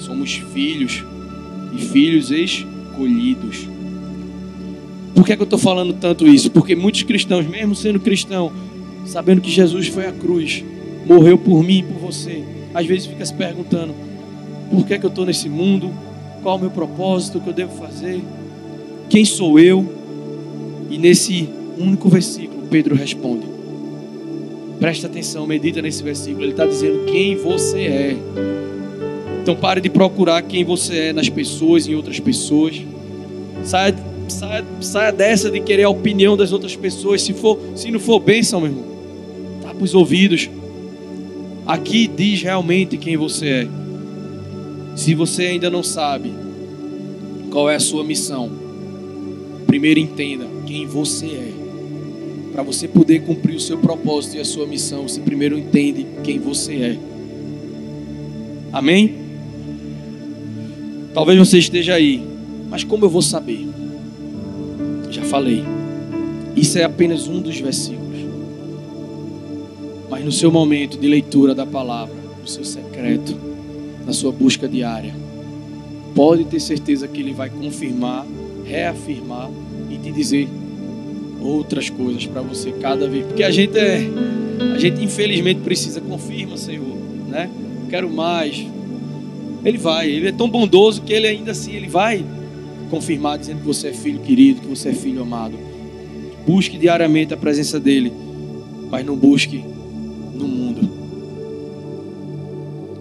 Somos 0.00 0.32
filhos 0.52 1.04
e 1.72 1.78
filhos 1.78 2.32
escolhidos. 2.32 3.75
Por 5.16 5.24
que, 5.24 5.32
é 5.32 5.36
que 5.36 5.40
eu 5.40 5.44
estou 5.44 5.58
falando 5.58 5.94
tanto 5.94 6.26
isso? 6.26 6.50
Porque 6.50 6.76
muitos 6.76 7.02
cristãos, 7.02 7.46
mesmo 7.46 7.74
sendo 7.74 7.98
cristão, 7.98 8.52
sabendo 9.06 9.40
que 9.40 9.50
Jesus 9.50 9.88
foi 9.88 10.06
à 10.06 10.12
cruz, 10.12 10.62
morreu 11.06 11.38
por 11.38 11.62
mim 11.62 11.78
e 11.78 11.82
por 11.82 11.98
você, 11.98 12.44
às 12.74 12.84
vezes 12.84 13.06
fica 13.06 13.24
se 13.24 13.32
perguntando: 13.32 13.94
por 14.70 14.86
que, 14.86 14.92
é 14.92 14.98
que 14.98 15.06
eu 15.06 15.08
estou 15.08 15.24
nesse 15.24 15.48
mundo? 15.48 15.90
Qual 16.42 16.56
o 16.56 16.60
meu 16.60 16.70
propósito? 16.70 17.38
O 17.38 17.40
que 17.40 17.48
eu 17.48 17.54
devo 17.54 17.74
fazer? 17.76 18.20
Quem 19.08 19.24
sou 19.24 19.58
eu? 19.58 19.90
E 20.90 20.98
nesse 20.98 21.48
único 21.78 22.10
versículo, 22.10 22.64
Pedro 22.68 22.94
responde. 22.94 23.46
Presta 24.78 25.06
atenção, 25.06 25.46
medita 25.46 25.80
nesse 25.80 26.02
versículo. 26.02 26.44
Ele 26.44 26.50
está 26.50 26.66
dizendo 26.66 27.06
quem 27.06 27.36
você 27.36 27.78
é. 27.78 28.16
Então 29.40 29.56
pare 29.56 29.80
de 29.80 29.88
procurar 29.88 30.42
quem 30.42 30.62
você 30.62 30.98
é 30.98 31.12
nas 31.14 31.30
pessoas, 31.30 31.88
em 31.88 31.94
outras 31.94 32.20
pessoas. 32.20 32.82
Saia 33.64 33.94
saia, 34.28 34.64
saia 34.80 35.12
dessa 35.12 35.50
de 35.50 35.60
querer 35.60 35.84
a 35.84 35.90
opinião 35.90 36.36
das 36.36 36.52
outras 36.52 36.76
pessoas. 36.76 37.22
Se, 37.22 37.32
for, 37.32 37.58
se 37.74 37.90
não 37.90 38.00
for 38.00 38.20
bênção, 38.20 38.60
meu 38.60 38.70
irmão, 38.70 38.84
tapa 39.62 39.82
os 39.82 39.94
ouvidos. 39.94 40.48
Aqui 41.66 42.06
diz 42.06 42.42
realmente 42.42 42.96
quem 42.96 43.16
você 43.16 43.46
é. 43.48 43.68
Se 44.94 45.14
você 45.14 45.46
ainda 45.46 45.68
não 45.68 45.82
sabe 45.82 46.32
qual 47.50 47.68
é 47.68 47.74
a 47.74 47.80
sua 47.80 48.04
missão, 48.04 48.50
primeiro 49.66 50.00
entenda 50.00 50.46
quem 50.66 50.86
você 50.86 51.26
é. 51.26 51.52
Para 52.52 52.62
você 52.62 52.88
poder 52.88 53.20
cumprir 53.22 53.56
o 53.56 53.60
seu 53.60 53.76
propósito 53.76 54.36
e 54.36 54.40
a 54.40 54.44
sua 54.44 54.66
missão, 54.66 55.06
você 55.06 55.20
primeiro 55.20 55.58
entende 55.58 56.06
quem 56.24 56.38
você 56.38 56.74
é. 56.74 56.98
Amém? 58.72 59.14
Talvez 61.12 61.38
você 61.38 61.58
esteja 61.58 61.94
aí, 61.94 62.22
mas 62.70 62.84
como 62.84 63.04
eu 63.04 63.10
vou 63.10 63.22
saber? 63.22 63.66
Já 65.16 65.22
falei. 65.22 65.64
Isso 66.54 66.78
é 66.78 66.84
apenas 66.84 67.26
um 67.26 67.40
dos 67.40 67.58
versículos. 67.58 68.20
Mas 70.10 70.22
no 70.22 70.30
seu 70.30 70.52
momento 70.52 70.98
de 70.98 71.08
leitura 71.08 71.54
da 71.54 71.64
palavra, 71.64 72.14
no 72.38 72.46
seu 72.46 72.62
secreto, 72.62 73.34
na 74.04 74.12
sua 74.12 74.30
busca 74.30 74.68
diária, 74.68 75.14
pode 76.14 76.44
ter 76.44 76.60
certeza 76.60 77.08
que 77.08 77.18
ele 77.20 77.32
vai 77.32 77.48
confirmar, 77.48 78.26
reafirmar 78.66 79.50
e 79.90 79.96
te 79.96 80.12
dizer 80.12 80.50
outras 81.40 81.88
coisas 81.88 82.26
para 82.26 82.42
você 82.42 82.72
cada 82.72 83.08
vez. 83.08 83.24
Porque 83.24 83.42
a 83.42 83.50
gente 83.50 83.78
é, 83.78 84.06
a 84.74 84.78
gente 84.78 85.02
infelizmente 85.02 85.60
precisa 85.60 85.98
confirma, 85.98 86.58
Senhor, 86.58 86.94
né? 87.26 87.48
Quero 87.88 88.10
mais. 88.10 88.66
Ele 89.64 89.78
vai, 89.78 90.10
ele 90.10 90.28
é 90.28 90.32
tão 90.32 90.48
bondoso 90.50 91.00
que 91.00 91.14
ele 91.14 91.26
ainda 91.26 91.52
assim 91.52 91.72
ele 91.72 91.88
vai 91.88 92.22
confirmar 92.86 93.38
dizendo 93.38 93.60
que 93.60 93.66
você 93.66 93.88
é 93.88 93.92
filho 93.92 94.20
querido, 94.20 94.60
que 94.60 94.68
você 94.68 94.90
é 94.90 94.92
filho 94.92 95.22
amado. 95.22 95.54
Busque 96.46 96.78
diariamente 96.78 97.34
a 97.34 97.36
presença 97.36 97.80
dele, 97.80 98.12
mas 98.90 99.04
não 99.04 99.16
busque 99.16 99.64
no 100.34 100.46
mundo. 100.46 100.88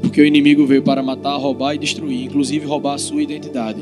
Porque 0.02 0.22
o 0.22 0.26
inimigo 0.26 0.66
veio 0.66 0.82
para 0.82 1.04
matar, 1.04 1.36
roubar 1.38 1.76
e 1.76 1.78
destruir, 1.78 2.26
inclusive 2.26 2.66
roubar 2.66 2.96
a 2.96 2.98
sua 2.98 3.22
identidade. 3.22 3.82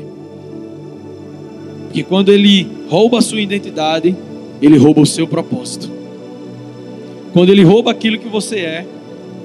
Porque 1.84 2.02
quando 2.02 2.30
ele 2.30 2.66
rouba 2.88 3.18
a 3.18 3.22
sua 3.22 3.40
identidade, 3.40 4.16
ele 4.60 4.76
rouba 4.76 5.00
o 5.00 5.06
seu 5.06 5.26
propósito. 5.26 5.90
Quando 7.32 7.50
ele 7.50 7.62
rouba 7.62 7.90
aquilo 7.90 8.18
que 8.18 8.28
você 8.28 8.60
é, 8.60 8.86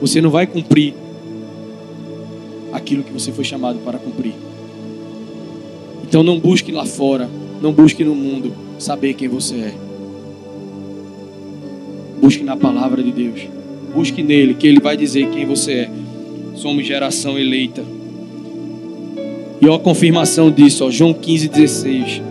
você 0.01 0.21
não 0.21 0.29
vai 0.29 0.47
cumprir 0.47 0.93
aquilo 2.71 3.03
que 3.03 3.11
você 3.11 3.31
foi 3.31 3.43
chamado 3.43 3.79
para 3.79 3.97
cumprir. 3.97 4.33
Então 6.09 6.23
não 6.23 6.39
busque 6.39 6.71
lá 6.71 6.87
fora, 6.87 7.29
não 7.61 7.71
busque 7.71 8.03
no 8.03 8.15
mundo 8.15 8.51
saber 8.79 9.13
quem 9.13 9.27
você 9.27 9.55
é. 9.57 9.73
Busque 12.19 12.43
na 12.43 12.57
palavra 12.57 13.03
de 13.03 13.11
Deus. 13.11 13.41
Busque 13.93 14.23
nele, 14.23 14.55
que 14.55 14.65
ele 14.65 14.79
vai 14.79 14.97
dizer 14.97 15.29
quem 15.29 15.45
você 15.45 15.71
é. 15.71 15.89
Somos 16.55 16.83
geração 16.83 17.37
eleita. 17.37 17.83
E 19.61 19.67
ó, 19.67 19.75
a 19.75 19.79
confirmação 19.79 20.49
disso, 20.49 20.83
ó, 20.83 20.89
João 20.89 21.13
15, 21.13 21.47
16. 21.47 22.21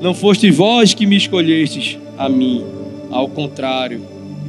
Não 0.00 0.14
foste 0.14 0.50
vós 0.50 0.94
que 0.94 1.04
me 1.04 1.18
escolhestes 1.18 1.98
a 2.16 2.26
mim, 2.26 2.64
ao 3.10 3.28
contrário, 3.28 4.00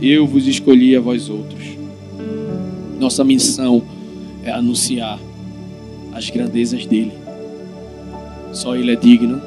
eu 0.01 0.25
vos 0.25 0.47
escolhi 0.47 0.95
a 0.95 1.01
vós 1.01 1.29
outros. 1.29 1.61
Nossa 2.97 3.21
missão 3.21 3.83
é 4.45 4.51
anunciar 4.51 5.19
as 6.13 6.29
grandezas 6.29 6.85
dele 6.85 7.24
só 8.55 8.75
Ele 8.75 8.91
é 8.91 8.95
digno. 8.95 9.41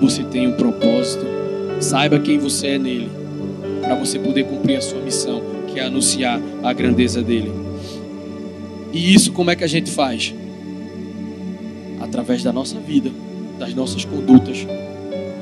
Você 0.00 0.22
tem 0.24 0.48
um 0.48 0.52
propósito. 0.52 1.24
Saiba 1.80 2.18
quem 2.18 2.38
você 2.38 2.68
é 2.68 2.78
nele. 2.78 3.10
Para 3.82 3.94
você 3.94 4.18
poder 4.18 4.44
cumprir 4.44 4.76
a 4.76 4.80
sua 4.80 5.00
missão, 5.00 5.42
que 5.68 5.78
é 5.78 5.84
anunciar 5.84 6.40
a 6.62 6.72
grandeza 6.72 7.22
dele. 7.22 7.52
E 8.92 9.14
isso 9.14 9.32
como 9.32 9.50
é 9.50 9.56
que 9.56 9.64
a 9.64 9.68
gente 9.68 9.90
faz? 9.90 10.34
Através 12.00 12.42
da 12.42 12.52
nossa 12.52 12.78
vida, 12.80 13.10
das 13.58 13.74
nossas 13.74 14.04
condutas, 14.04 14.66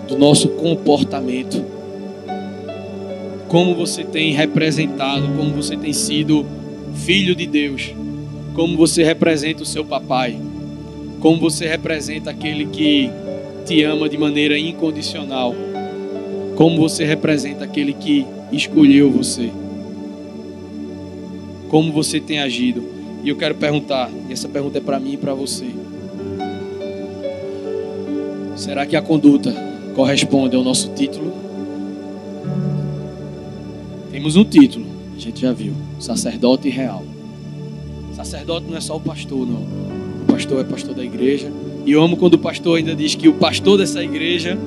do 0.08 0.18
nosso 0.18 0.48
comportamento. 0.48 1.64
como 3.48 3.74
você 3.74 4.02
tem 4.02 4.32
representado, 4.32 5.28
como 5.36 5.50
você 5.52 5.76
tem 5.76 5.92
sido 5.92 6.44
filho 6.96 7.36
de 7.36 7.46
Deus, 7.46 7.94
como 8.52 8.76
você 8.76 9.04
representa 9.04 9.62
o 9.62 9.66
seu 9.66 9.84
papai, 9.84 10.36
como 11.24 11.40
você 11.40 11.66
representa 11.66 12.28
aquele 12.28 12.66
que 12.66 13.10
te 13.64 13.82
ama 13.82 14.10
de 14.10 14.18
maneira 14.18 14.58
incondicional, 14.58 15.54
como 16.54 16.76
você 16.76 17.02
representa 17.02 17.64
aquele 17.64 17.94
que 17.94 18.26
escolheu 18.52 19.10
você, 19.10 19.50
como 21.70 21.90
você 21.90 22.20
tem 22.20 22.40
agido. 22.40 22.84
E 23.22 23.30
eu 23.30 23.36
quero 23.36 23.54
perguntar, 23.54 24.10
e 24.28 24.34
essa 24.34 24.50
pergunta 24.50 24.76
é 24.76 24.80
para 24.82 25.00
mim 25.00 25.14
e 25.14 25.16
para 25.16 25.32
você. 25.32 25.64
Será 28.54 28.84
que 28.84 28.94
a 28.94 29.00
conduta 29.00 29.50
corresponde 29.94 30.54
ao 30.54 30.62
nosso 30.62 30.90
título? 30.90 31.32
Temos 34.12 34.36
um 34.36 34.44
título, 34.44 34.84
a 35.16 35.18
gente 35.18 35.40
já 35.40 35.54
viu, 35.54 35.72
sacerdote 35.98 36.68
real. 36.68 37.02
Sacerdote 38.12 38.66
não 38.66 38.76
é 38.76 38.80
só 38.82 38.96
o 38.96 39.00
pastor, 39.00 39.46
não. 39.46 39.83
Pastor 40.34 40.60
é 40.60 40.64
pastor 40.64 40.96
da 40.96 41.04
igreja. 41.04 41.48
E 41.86 41.92
eu 41.92 42.02
amo 42.02 42.16
quando 42.16 42.34
o 42.34 42.38
pastor 42.38 42.78
ainda 42.78 42.92
diz 42.92 43.14
que 43.14 43.28
o 43.28 43.34
pastor 43.34 43.78
dessa 43.78 44.02
igreja 44.02 44.58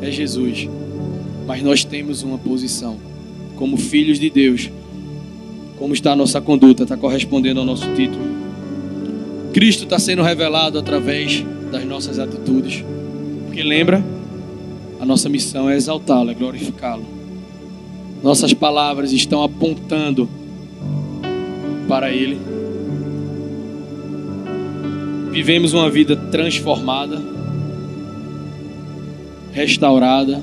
é 0.00 0.12
Jesus. 0.12 0.68
Mas 1.44 1.60
nós 1.60 1.82
temos 1.82 2.22
uma 2.22 2.38
posição 2.38 2.96
como 3.56 3.76
filhos 3.76 4.20
de 4.20 4.30
Deus 4.30 4.70
como 5.76 5.92
está 5.92 6.12
a 6.12 6.16
nossa 6.16 6.40
conduta? 6.40 6.84
Está 6.84 6.96
correspondendo 6.96 7.58
ao 7.58 7.66
nosso 7.66 7.92
título? 7.94 8.24
Cristo 9.52 9.82
está 9.84 9.98
sendo 9.98 10.22
revelado 10.22 10.78
através 10.78 11.44
das 11.72 11.84
nossas 11.84 12.20
atitudes. 12.20 12.84
Porque 13.46 13.64
lembra, 13.64 14.04
a 15.00 15.04
nossa 15.04 15.28
missão 15.28 15.68
é 15.68 15.74
exaltá-lo, 15.74 16.30
é 16.30 16.34
glorificá-lo. 16.34 17.04
Nossas 18.22 18.54
palavras 18.54 19.12
estão 19.12 19.42
apontando 19.42 20.28
para 21.88 22.12
Ele. 22.12 22.38
Vivemos 25.30 25.74
uma 25.74 25.90
vida 25.90 26.16
transformada, 26.16 27.20
restaurada, 29.52 30.42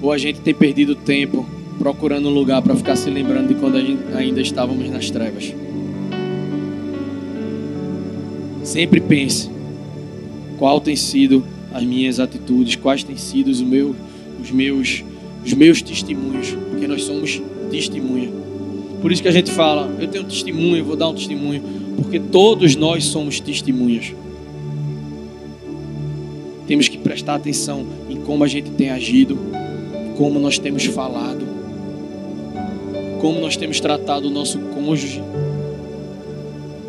ou 0.00 0.10
a 0.10 0.18
gente 0.18 0.40
tem 0.40 0.52
perdido 0.52 0.94
tempo 0.94 1.46
procurando 1.78 2.28
um 2.28 2.32
lugar 2.32 2.60
para 2.60 2.74
ficar 2.74 2.96
se 2.96 3.08
lembrando 3.08 3.48
de 3.48 3.54
quando 3.54 3.76
ainda 4.16 4.40
estávamos 4.40 4.90
nas 4.90 5.10
trevas. 5.10 5.54
Sempre 8.64 9.00
pense 9.00 9.50
qual 10.58 10.80
tem 10.80 10.96
sido 10.96 11.44
as 11.72 11.82
minhas 11.82 12.20
atitudes, 12.20 12.76
quais 12.76 13.02
têm 13.02 13.16
sido 13.16 13.48
os, 13.48 13.60
meu, 13.60 13.94
os, 14.40 14.50
meus, 14.50 15.04
os 15.44 15.52
meus 15.54 15.82
testemunhos, 15.82 16.56
porque 16.70 16.86
nós 16.86 17.04
somos 17.04 17.40
testemunha. 17.70 18.30
Por 19.02 19.10
isso 19.10 19.20
que 19.20 19.26
a 19.26 19.32
gente 19.32 19.50
fala, 19.50 19.92
eu 19.98 20.06
tenho 20.06 20.22
um 20.24 20.28
testemunho, 20.28 20.76
eu 20.76 20.84
vou 20.84 20.94
dar 20.94 21.08
um 21.08 21.14
testemunho, 21.14 21.60
porque 21.96 22.20
todos 22.20 22.76
nós 22.76 23.04
somos 23.04 23.40
testemunhas. 23.40 24.14
Temos 26.68 26.88
que 26.88 26.96
prestar 26.96 27.34
atenção 27.34 27.84
em 28.08 28.18
como 28.18 28.44
a 28.44 28.46
gente 28.46 28.70
tem 28.70 28.90
agido, 28.90 29.36
como 30.16 30.38
nós 30.38 30.56
temos 30.56 30.84
falado, 30.84 31.44
como 33.20 33.40
nós 33.40 33.56
temos 33.56 33.80
tratado 33.80 34.28
o 34.28 34.30
nosso 34.30 34.60
cônjuge, 34.60 35.20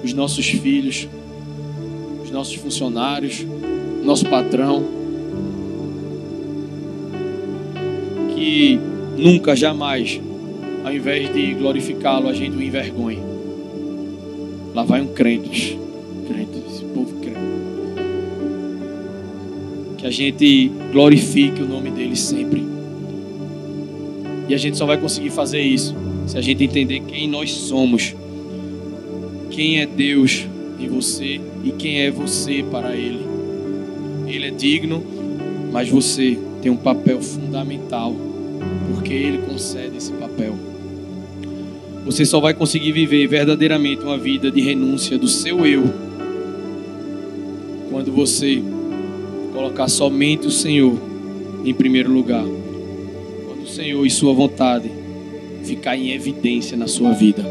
os 0.04 0.13
nossos 0.13 0.45
filhos, 0.47 1.08
os 2.23 2.30
nossos 2.30 2.54
funcionários, 2.54 3.43
nosso 4.04 4.28
patrão. 4.28 4.86
Que 8.36 8.80
nunca, 9.17 9.56
jamais, 9.56 10.21
ao 10.84 10.93
invés 10.93 11.34
de 11.34 11.54
glorificá-lo, 11.54 12.28
a 12.28 12.34
gente 12.34 12.58
o 12.58 12.62
envergonhe. 12.62 13.19
Lá 14.74 14.84
vai 14.84 15.02
um 15.02 15.08
crente, 15.08 15.80
crente, 16.28 16.58
esse 16.69 16.84
povo 16.86 17.15
crente. 17.22 17.39
Que 19.98 20.08
a 20.08 20.12
gente 20.12 20.72
glorifique 20.91 21.62
o 21.62 21.67
nome 21.67 21.89
dele 21.89 22.15
sempre. 22.15 22.63
E 24.50 24.54
a 24.54 24.58
gente 24.58 24.78
só 24.78 24.86
vai 24.86 24.98
conseguir 24.98 25.30
fazer 25.30 25.62
isso 25.62 25.96
se 26.28 26.38
a 26.38 26.41
gente 26.41 26.63
entender 26.63 27.00
quem 27.02 27.28
nós 27.28 27.52
somos, 27.52 28.13
quem 29.50 29.80
é 29.80 29.86
Deus 29.86 30.46
em 30.80 30.88
você 30.89 31.39
e 31.63 31.72
quem 31.72 32.02
é 32.02 32.12
você 32.12 32.63
para 32.69 32.96
Ele. 32.96 33.26
Ele 34.28 34.48
é 34.48 34.52
digno, 34.52 35.04
mas 35.72 35.89
você 35.89 36.38
tem 36.62 36.72
um 36.72 36.78
papel 36.78 37.22
fundamental, 37.22 38.13
porque 38.93 39.13
Ele 39.13 39.39
concede 39.39 39.98
esse 39.98 40.12
papel. 40.13 40.72
Você 42.06 42.26
só 42.26 42.39
vai 42.39 42.54
conseguir 42.54 42.92
viver 42.92 43.28
verdadeiramente 43.28 44.04
uma 44.04 44.18
vida 44.18 44.52
de 44.52 44.60
renúncia 44.62 45.18
do 45.18 45.28
seu 45.28 45.66
eu 45.66 45.84
quando 47.89 48.12
você 48.12 48.62
colocar 49.54 49.88
somente 49.88 50.48
o 50.48 50.52
Senhor 50.52 50.98
em 51.63 51.74
primeiro 51.74 52.12
lugar. 52.12 52.44
Quando 52.44 53.63
o 53.63 53.68
Senhor 53.68 54.06
e 54.06 54.10
Sua 54.10 54.34
vontade 54.34 54.92
ficar 55.63 55.96
em 55.96 56.12
evidência 56.12 56.76
na 56.76 56.88
sua 56.88 57.13
vida. 57.13 57.46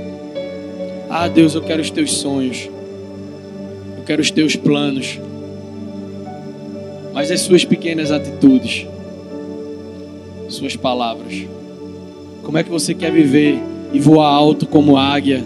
Ah, 1.08 1.28
Deus, 1.28 1.54
eu 1.54 1.62
quero 1.62 1.80
os 1.80 1.90
teus 1.90 2.12
sonhos. 2.12 2.68
Eu 3.96 4.04
quero 4.04 4.20
os 4.20 4.30
teus 4.30 4.56
planos. 4.56 5.18
Mas 7.14 7.30
as 7.30 7.40
suas 7.40 7.64
pequenas 7.64 8.10
atitudes, 8.10 8.86
suas 10.48 10.76
palavras. 10.76 11.46
Como 12.42 12.58
é 12.58 12.64
que 12.64 12.70
você 12.70 12.94
quer 12.94 13.12
viver 13.12 13.58
e 13.92 14.00
voar 14.00 14.28
alto 14.28 14.66
como 14.66 14.96
águia 14.96 15.44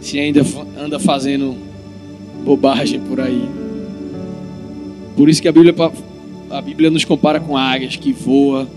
se 0.00 0.18
ainda 0.18 0.42
anda 0.78 0.98
fazendo 0.98 1.56
bobagem 2.44 3.00
por 3.00 3.20
aí? 3.20 3.48
Por 5.16 5.28
isso 5.28 5.40
que 5.40 5.48
a 5.48 5.52
Bíblia, 5.52 5.74
a 6.50 6.60
Bíblia 6.60 6.90
nos 6.90 7.04
compara 7.04 7.40
com 7.40 7.56
águias 7.56 7.96
que 7.96 8.12
voam 8.12 8.68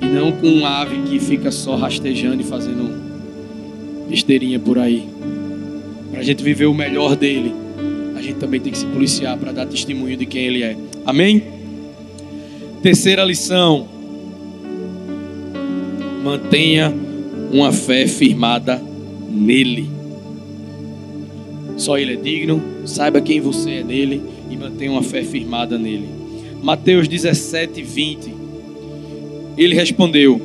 e 0.00 0.06
não 0.06 0.30
com 0.32 0.46
um 0.46 0.66
ave 0.66 0.98
que 1.08 1.18
fica 1.18 1.50
só 1.50 1.74
rastejando 1.76 2.40
e 2.42 2.44
fazendo 2.44 4.06
besteirinha 4.08 4.58
por 4.58 4.78
aí. 4.78 5.08
Para 6.10 6.20
a 6.20 6.22
gente 6.22 6.42
viver 6.42 6.66
o 6.66 6.74
melhor 6.74 7.16
dele, 7.16 7.54
a 8.16 8.22
gente 8.22 8.36
também 8.36 8.60
tem 8.60 8.72
que 8.72 8.78
se 8.78 8.86
policiar 8.86 9.36
para 9.36 9.52
dar 9.52 9.66
testemunho 9.66 10.16
de 10.16 10.26
quem 10.26 10.44
ele 10.44 10.62
é. 10.62 10.76
Amém? 11.04 11.42
Terceira 12.82 13.24
lição: 13.24 13.88
mantenha 16.22 16.94
uma 17.52 17.72
fé 17.72 18.06
firmada 18.06 18.82
nele. 19.30 19.90
Só 21.76 21.96
ele 21.96 22.14
é 22.14 22.16
digno, 22.16 22.62
saiba 22.84 23.20
quem 23.20 23.40
você 23.40 23.70
é 23.70 23.84
nele 23.84 24.20
e 24.50 24.56
mantenha 24.56 24.90
uma 24.90 25.02
fé 25.02 25.22
firmada 25.22 25.78
nele. 25.78 26.08
Mateus 26.62 27.06
17, 27.06 27.82
20 27.82 28.38
ele 29.58 29.74
respondeu: 29.74 30.40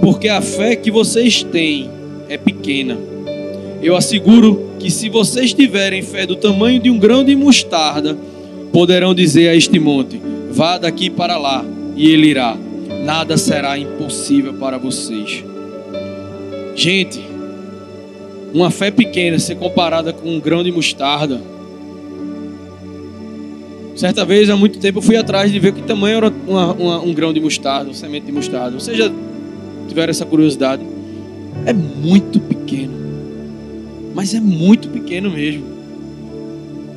Porque 0.00 0.28
a 0.28 0.42
fé 0.42 0.74
que 0.74 0.90
vocês 0.90 1.44
têm 1.44 1.88
é 2.28 2.36
pequena. 2.36 2.98
Eu 3.80 3.96
asseguro 3.96 4.70
que 4.78 4.90
se 4.90 5.08
vocês 5.08 5.54
tiverem 5.54 6.02
fé 6.02 6.26
do 6.26 6.34
tamanho 6.34 6.80
de 6.80 6.90
um 6.90 6.98
grão 6.98 7.24
de 7.24 7.36
mostarda, 7.36 8.18
poderão 8.72 9.14
dizer 9.14 9.48
a 9.48 9.54
este 9.54 9.78
monte: 9.78 10.20
Vá 10.50 10.78
daqui 10.78 11.08
para 11.08 11.38
lá, 11.38 11.64
e 11.96 12.10
ele 12.10 12.26
irá. 12.26 12.56
Nada 13.04 13.36
será 13.36 13.78
impossível 13.78 14.54
para 14.54 14.78
vocês. 14.78 15.44
Gente, 16.82 17.24
uma 18.52 18.68
fé 18.68 18.90
pequena 18.90 19.38
ser 19.38 19.54
comparada 19.54 20.12
com 20.12 20.28
um 20.28 20.40
grão 20.40 20.64
de 20.64 20.72
mostarda 20.72 21.40
Certa 23.94 24.24
vez, 24.24 24.50
há 24.50 24.56
muito 24.56 24.80
tempo, 24.80 24.98
eu 24.98 25.02
fui 25.02 25.16
atrás 25.16 25.52
de 25.52 25.60
ver 25.60 25.72
que 25.72 25.82
tamanho 25.82 26.16
era 26.16 26.32
uma, 26.44 26.72
uma, 26.72 27.00
um 27.00 27.14
grão 27.14 27.32
de 27.32 27.38
mostarda, 27.38 27.88
um 27.88 27.94
semente 27.94 28.26
de 28.26 28.32
mostarda. 28.32 28.76
Vocês 28.76 28.98
já 28.98 29.08
tiveram 29.86 30.10
essa 30.10 30.26
curiosidade? 30.26 30.82
É 31.64 31.72
muito 31.72 32.40
pequeno. 32.40 32.94
Mas 34.12 34.34
é 34.34 34.40
muito 34.40 34.88
pequeno 34.88 35.30
mesmo. 35.30 35.64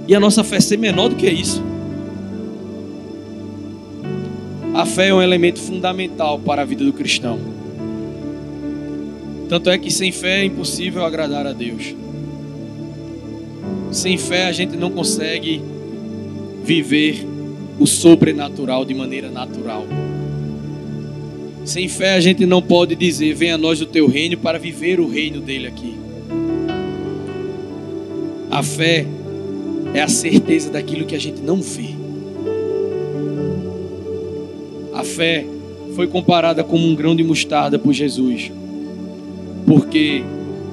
E 0.08 0.16
a 0.16 0.20
nossa 0.20 0.44
fé 0.44 0.60
ser 0.60 0.80
menor 0.80 1.10
do 1.10 1.16
que 1.16 1.30
isso. 1.30 1.62
A 4.74 4.84
fé 4.84 5.10
é 5.10 5.14
um 5.14 5.22
elemento 5.22 5.60
fundamental 5.60 6.40
para 6.40 6.64
a 6.64 6.66
vida 6.66 6.84
do 6.84 6.92
cristão. 6.92 7.55
Tanto 9.48 9.70
é 9.70 9.78
que 9.78 9.92
sem 9.92 10.12
fé 10.12 10.42
é 10.42 10.46
impossível 10.46 11.06
agradar 11.06 11.46
a 11.46 11.54
Deus. 11.54 11.96
Sem 13.92 14.18
fé 14.18 14.48
a 14.48 14.52
gente 14.52 14.76
não 14.76 14.90
consegue 14.90 15.62
viver 16.64 17.26
o 17.80 17.86
sobrenatural 17.86 18.84
de 18.84 18.94
maneira 18.94 19.30
natural. 19.30 19.86
Sem 21.64 21.88
fé 21.88 22.14
a 22.14 22.20
gente 22.20 22.46
não 22.46 22.62
pode 22.62 22.96
dizer: 22.96 23.34
venha 23.34 23.56
a 23.56 23.58
nós 23.58 23.80
o 23.82 23.86
teu 23.86 24.08
reino 24.08 24.38
para 24.38 24.58
viver 24.58 25.00
o 25.00 25.08
reino 25.08 25.40
dele 25.40 25.68
aqui. 25.68 25.96
A 28.50 28.64
fé 28.64 29.06
é 29.94 30.02
a 30.02 30.08
certeza 30.08 30.72
daquilo 30.72 31.06
que 31.06 31.16
a 31.16 31.20
gente 31.20 31.42
não 31.42 31.62
vê. 31.62 31.90
A 34.94 35.04
fé 35.04 35.46
foi 35.96 36.08
comparada 36.08 36.64
como 36.64 36.88
um 36.88 36.96
grão 36.96 37.16
de 37.16 37.24
mostarda 37.24 37.78
por 37.78 37.94
Jesus. 37.94 38.52
Porque 39.66 40.24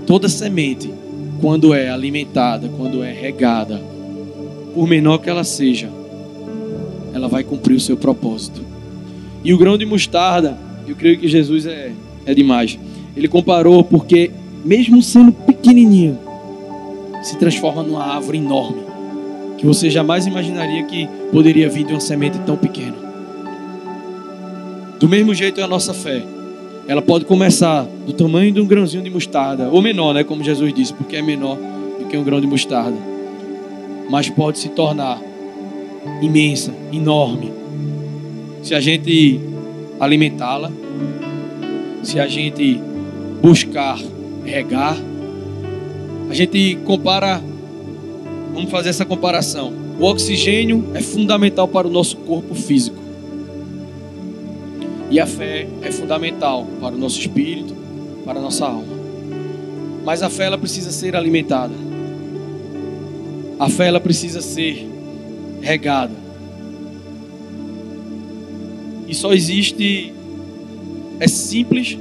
toda 0.06 0.28
semente, 0.28 0.92
quando 1.40 1.72
é 1.74 1.90
alimentada, 1.90 2.68
quando 2.76 3.02
é 3.02 3.12
regada, 3.12 3.80
por 4.74 4.86
menor 4.86 5.18
que 5.18 5.30
ela 5.30 5.44
seja, 5.44 5.90
ela 7.14 7.28
vai 7.28 7.44
cumprir 7.44 7.76
o 7.76 7.80
seu 7.80 7.96
propósito. 7.96 8.62
E 9.44 9.52
o 9.52 9.58
grão 9.58 9.76
de 9.76 9.84
mostarda, 9.84 10.56
eu 10.86 10.94
creio 10.94 11.18
que 11.18 11.28
Jesus 11.28 11.66
é, 11.66 11.92
é 12.24 12.34
demais. 12.34 12.78
Ele 13.16 13.28
comparou 13.28 13.82
porque, 13.84 14.30
mesmo 14.64 15.02
sendo 15.02 15.32
pequenininho, 15.32 16.18
se 17.22 17.36
transforma 17.38 17.82
numa 17.82 18.04
árvore 18.04 18.38
enorme, 18.38 18.82
que 19.58 19.66
você 19.66 19.90
jamais 19.90 20.26
imaginaria 20.26 20.84
que 20.84 21.08
poderia 21.30 21.68
vir 21.68 21.84
de 21.84 21.92
uma 21.92 22.00
semente 22.00 22.38
tão 22.40 22.56
pequena. 22.56 22.96
Do 24.98 25.08
mesmo 25.08 25.34
jeito 25.34 25.60
é 25.60 25.64
a 25.64 25.68
nossa 25.68 25.92
fé. 25.92 26.22
Ela 26.86 27.00
pode 27.00 27.24
começar 27.24 27.86
do 28.06 28.12
tamanho 28.12 28.52
de 28.52 28.60
um 28.60 28.66
grãozinho 28.66 29.02
de 29.02 29.10
mostarda, 29.10 29.68
ou 29.70 29.80
menor, 29.80 30.12
né, 30.14 30.24
como 30.24 30.42
Jesus 30.42 30.74
disse, 30.74 30.92
porque 30.92 31.16
é 31.16 31.22
menor 31.22 31.56
do 31.98 32.06
que 32.06 32.16
um 32.16 32.24
grão 32.24 32.40
de 32.40 32.46
mostarda. 32.46 32.96
Mas 34.10 34.28
pode 34.28 34.58
se 34.58 34.68
tornar 34.70 35.20
imensa, 36.20 36.74
enorme, 36.92 37.52
se 38.62 38.74
a 38.74 38.80
gente 38.80 39.40
alimentá-la, 39.98 40.70
se 42.02 42.18
a 42.18 42.26
gente 42.26 42.80
buscar 43.42 43.98
regar, 44.44 44.96
a 46.30 46.34
gente 46.34 46.78
compara, 46.84 47.42
vamos 48.54 48.70
fazer 48.70 48.90
essa 48.90 49.04
comparação. 49.04 49.72
O 49.98 50.04
oxigênio 50.04 50.84
é 50.94 51.00
fundamental 51.00 51.68
para 51.68 51.86
o 51.86 51.90
nosso 51.90 52.16
corpo 52.18 52.54
físico. 52.54 53.01
E 55.12 55.20
a 55.20 55.26
fé 55.26 55.68
é 55.82 55.92
fundamental 55.92 56.66
para 56.80 56.94
o 56.94 56.98
nosso 56.98 57.20
espírito, 57.20 57.76
para 58.24 58.38
a 58.38 58.42
nossa 58.42 58.64
alma. 58.64 58.94
Mas 60.02 60.22
a 60.22 60.30
fé 60.30 60.46
ela 60.46 60.56
precisa 60.56 60.90
ser 60.90 61.14
alimentada. 61.14 61.74
A 63.58 63.68
fé 63.68 63.88
ela 63.88 64.00
precisa 64.00 64.40
ser 64.40 64.88
regada. 65.60 66.14
E 69.06 69.14
só 69.14 69.34
existe 69.34 70.14
é 71.20 71.28
simples, 71.28 71.98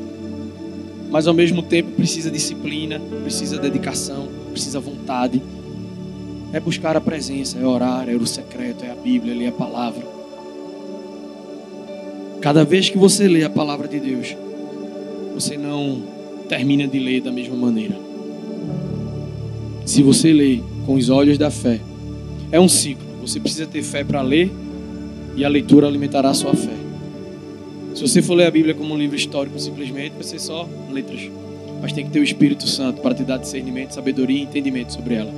mas 1.09 1.27
ao 1.27 1.33
mesmo 1.33 1.61
tempo 1.61 1.91
precisa 1.91 2.31
disciplina, 2.31 2.97
precisa 3.23 3.57
dedicação, 3.57 4.29
precisa 4.51 4.79
vontade. 4.79 5.43
É 6.53 6.61
buscar 6.61 6.95
a 6.95 7.01
presença, 7.01 7.57
é 7.57 7.65
orar, 7.65 8.07
é 8.07 8.15
o 8.15 8.25
secreto, 8.25 8.85
é 8.85 8.91
a 8.91 8.95
Bíblia, 8.95 9.47
é 9.47 9.49
a 9.49 9.51
palavra. 9.51 10.20
Cada 12.41 12.65
vez 12.65 12.89
que 12.89 12.97
você 12.97 13.27
lê 13.27 13.43
a 13.43 13.49
palavra 13.51 13.87
de 13.87 13.99
Deus, 13.99 14.35
você 15.35 15.55
não 15.55 16.01
termina 16.49 16.87
de 16.87 16.97
ler 16.97 17.21
da 17.21 17.31
mesma 17.31 17.55
maneira. 17.55 17.95
Se 19.85 20.01
você 20.01 20.33
lê 20.33 20.59
com 20.87 20.95
os 20.95 21.11
olhos 21.11 21.37
da 21.37 21.51
fé, 21.51 21.79
é 22.51 22.59
um 22.59 22.67
ciclo. 22.67 23.05
Você 23.21 23.39
precisa 23.39 23.67
ter 23.67 23.83
fé 23.83 24.03
para 24.03 24.23
ler 24.23 24.51
e 25.35 25.45
a 25.45 25.49
leitura 25.49 25.85
alimentará 25.85 26.31
a 26.31 26.33
sua 26.33 26.55
fé. 26.55 26.73
Se 27.93 28.01
você 28.01 28.23
for 28.23 28.33
ler 28.33 28.47
a 28.47 28.51
Bíblia 28.51 28.73
como 28.73 28.95
um 28.95 28.97
livro 28.97 29.15
histórico, 29.15 29.59
simplesmente 29.59 30.13
vai 30.13 30.23
ser 30.23 30.39
só 30.39 30.67
letras. 30.91 31.29
Mas 31.79 31.93
tem 31.93 32.05
que 32.05 32.11
ter 32.11 32.19
o 32.19 32.23
Espírito 32.23 32.67
Santo 32.67 33.01
para 33.01 33.13
te 33.13 33.23
dar 33.23 33.37
discernimento, 33.37 33.93
sabedoria 33.93 34.39
e 34.39 34.43
entendimento 34.43 34.93
sobre 34.93 35.13
ela. 35.13 35.31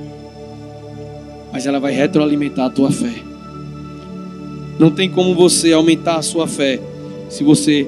Mas 1.52 1.66
ela 1.66 1.78
vai 1.78 1.92
retroalimentar 1.92 2.66
a 2.66 2.70
tua 2.70 2.90
fé. 2.90 3.12
Não 4.78 4.90
tem 4.90 5.10
como 5.10 5.34
você 5.34 5.70
aumentar 5.72 6.16
a 6.16 6.22
sua 6.22 6.48
fé 6.48 6.80
se 7.34 7.42
você 7.42 7.84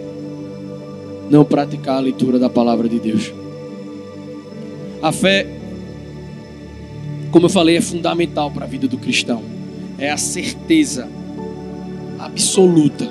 não 1.31 1.45
praticar 1.45 1.99
a 1.99 2.01
leitura 2.01 2.37
da 2.37 2.51
palavra 2.51 2.89
de 2.89 2.99
Deus. 2.99 3.33
A 5.01 5.13
fé, 5.13 5.47
como 7.31 7.47
eu 7.47 7.51
falei, 7.51 7.77
é 7.77 7.81
fundamental 7.81 8.51
para 8.51 8.65
a 8.65 8.69
vida 8.69 8.89
do 8.89 8.99
cristão. 8.99 9.45
É 9.99 10.11
a 10.11 10.17
certeza 10.17 11.09
absoluta 12.19 13.09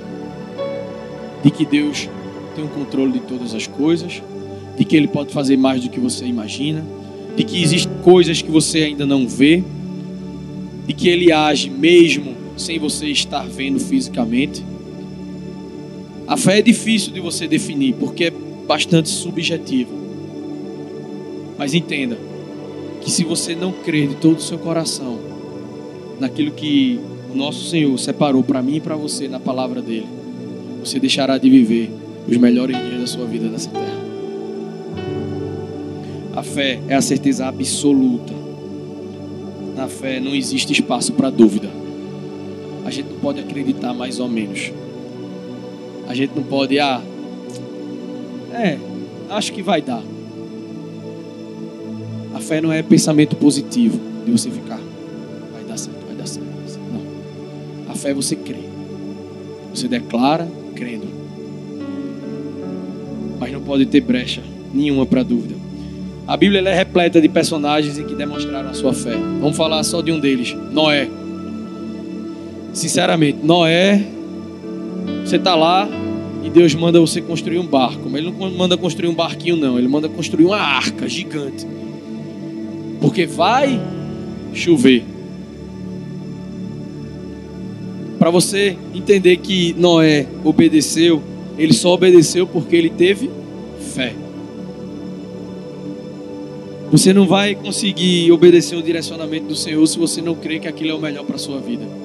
de 1.42 1.50
que 1.52 1.66
Deus 1.66 2.10
tem 2.54 2.66
o 2.66 2.68
controle 2.68 3.14
de 3.14 3.20
todas 3.22 3.56
as 3.56 3.66
coisas, 3.66 4.22
de 4.78 4.84
que 4.84 4.98
Ele 4.98 5.08
pode 5.08 5.32
fazer 5.32 5.56
mais 5.56 5.82
do 5.82 5.90
que 5.90 6.02
você 6.02 6.26
imagina, 6.26 6.84
de 7.38 7.46
que 7.46 7.64
existem 7.64 7.94
coisas 8.04 8.42
que 8.42 8.52
você 8.52 8.80
ainda 8.80 9.06
não 9.06 9.26
vê, 9.26 9.64
de 10.86 10.94
que 10.94 11.08
Ele 11.08 11.32
age 11.32 11.70
mesmo 11.70 12.36
sem 12.58 12.78
você 12.78 13.08
estar 13.08 13.48
vendo 13.48 13.80
fisicamente 13.80 14.75
a 16.28 16.36
fé 16.36 16.60
é 16.60 16.62
difícil 16.62 17.14
de 17.14 17.20
você 17.20 17.48
definir, 17.48 17.94
porque 17.96 18.26
é 18.26 18.34
bastante 18.68 19.10
subjetiva. 19.10 19.92
Mas 21.58 21.74
entenda 21.74 22.18
que 23.02 23.12
se 23.12 23.24
você 23.24 23.56
não 23.56 23.72
crer 23.72 24.10
de 24.10 24.16
todo 24.16 24.38
o 24.38 24.42
seu 24.42 24.58
coração 24.58 25.20
naquilo 26.20 26.52
que 26.52 27.00
o 27.32 27.36
nosso 27.36 27.70
Senhor 27.70 27.96
separou 28.00 28.44
para 28.44 28.62
mim 28.62 28.78
e 28.78 28.82
para 28.82 28.96
você 28.96 29.28
na 29.28 29.40
palavra 29.40 29.82
dele, 29.82 30.08
você 30.80 31.00
deixará 31.00 31.38
de 31.38 31.50
viver 31.50 31.92
os 32.28 32.38
melhores 32.38 32.76
dias 32.76 33.00
da 33.02 33.08
sua 33.08 33.26
vida 33.26 33.48
nessa 33.48 33.70
terra. 33.70 34.06
A 36.36 36.42
fé 36.42 36.80
é 36.88 36.96
a 36.96 37.02
certeza 37.02 37.46
absoluta. 37.46 38.34
Na 39.76 39.88
fé 39.88 40.20
não 40.20 40.34
existe 40.34 40.74
espaço 40.74 41.14
para 41.14 41.30
dúvida. 41.30 41.70
A 42.84 42.90
gente 42.90 43.10
não 43.10 43.20
pode 43.20 43.40
acreditar 43.40 43.94
mais 43.94 44.20
ou 44.20 44.28
menos. 44.28 44.72
A 46.08 46.14
gente 46.14 46.36
não 46.36 46.44
pode, 46.44 46.80
ah, 46.80 47.02
é, 48.54 48.78
acho 49.30 49.52
que 49.52 49.62
vai 49.62 49.82
dar. 49.82 50.04
A 52.34 52.40
fé 52.40 52.62
não 52.62 52.72
é 52.72 52.84
pensamento 52.84 53.36
positivo 53.36 54.00
de 54.26 54.32
você 54.32 54.50
ficar, 54.50 54.80
vai 55.54 55.64
dar 55.64 55.78
certo, 55.78 56.06
vai 56.06 56.16
dar 56.16 56.28
certo. 56.28 56.48
Não. 56.92 57.92
A 57.92 57.96
fé 57.96 58.12
é 58.12 58.14
você 58.14 58.36
crer. 58.36 58.70
Você 59.74 59.88
declara 59.88 60.48
crendo. 60.76 61.08
Mas 63.40 63.52
não 63.52 63.62
pode 63.62 63.86
ter 63.86 64.02
brecha 64.02 64.42
nenhuma 64.74 65.06
para 65.06 65.24
dúvida. 65.24 65.56
A 66.28 66.36
Bíblia 66.36 66.62
é 66.62 66.74
repleta 66.74 67.22
de 67.22 67.30
personagens 67.30 68.00
em 68.00 68.06
que 68.06 68.16
demonstraram 68.16 68.70
a 68.70 68.74
sua 68.74 68.94
fé. 68.94 69.16
Vamos 69.40 69.56
falar 69.56 69.84
só 69.84 70.02
de 70.02 70.12
um 70.12 70.20
deles, 70.20 70.56
Noé. 70.72 71.08
Sinceramente, 72.74 73.40
Noé 73.44 74.15
você 75.26 75.38
está 75.38 75.56
lá 75.56 75.90
e 76.44 76.50
Deus 76.52 76.76
manda 76.76 77.00
você 77.00 77.20
construir 77.20 77.58
um 77.58 77.66
barco. 77.66 78.08
Mas 78.08 78.22
Ele 78.22 78.32
não 78.32 78.52
manda 78.52 78.78
construir 78.78 79.10
um 79.10 79.14
barquinho, 79.16 79.56
não. 79.56 79.80
Ele 79.80 79.88
manda 79.88 80.08
construir 80.08 80.46
uma 80.46 80.60
arca 80.60 81.10
gigante. 81.10 81.66
Porque 83.02 83.26
vai 83.26 83.82
chover. 84.54 85.04
Para 88.20 88.30
você 88.30 88.78
entender 88.94 89.38
que 89.38 89.74
Noé 89.74 90.28
obedeceu, 90.44 91.22
ele 91.58 91.74
só 91.74 91.94
obedeceu 91.94 92.46
porque 92.46 92.76
ele 92.76 92.90
teve 92.90 93.30
fé. 93.94 94.14
Você 96.92 97.12
não 97.12 97.28
vai 97.28 97.56
conseguir 97.56 98.32
obedecer 98.32 98.76
o 98.76 98.82
direcionamento 98.82 99.48
do 99.48 99.56
Senhor 99.56 99.86
se 99.88 99.98
você 99.98 100.22
não 100.22 100.36
crê 100.36 100.60
que 100.60 100.68
aquilo 100.68 100.92
é 100.92 100.94
o 100.94 101.00
melhor 101.00 101.26
para 101.26 101.36
a 101.36 101.40
sua 101.40 101.60
vida 101.60 102.05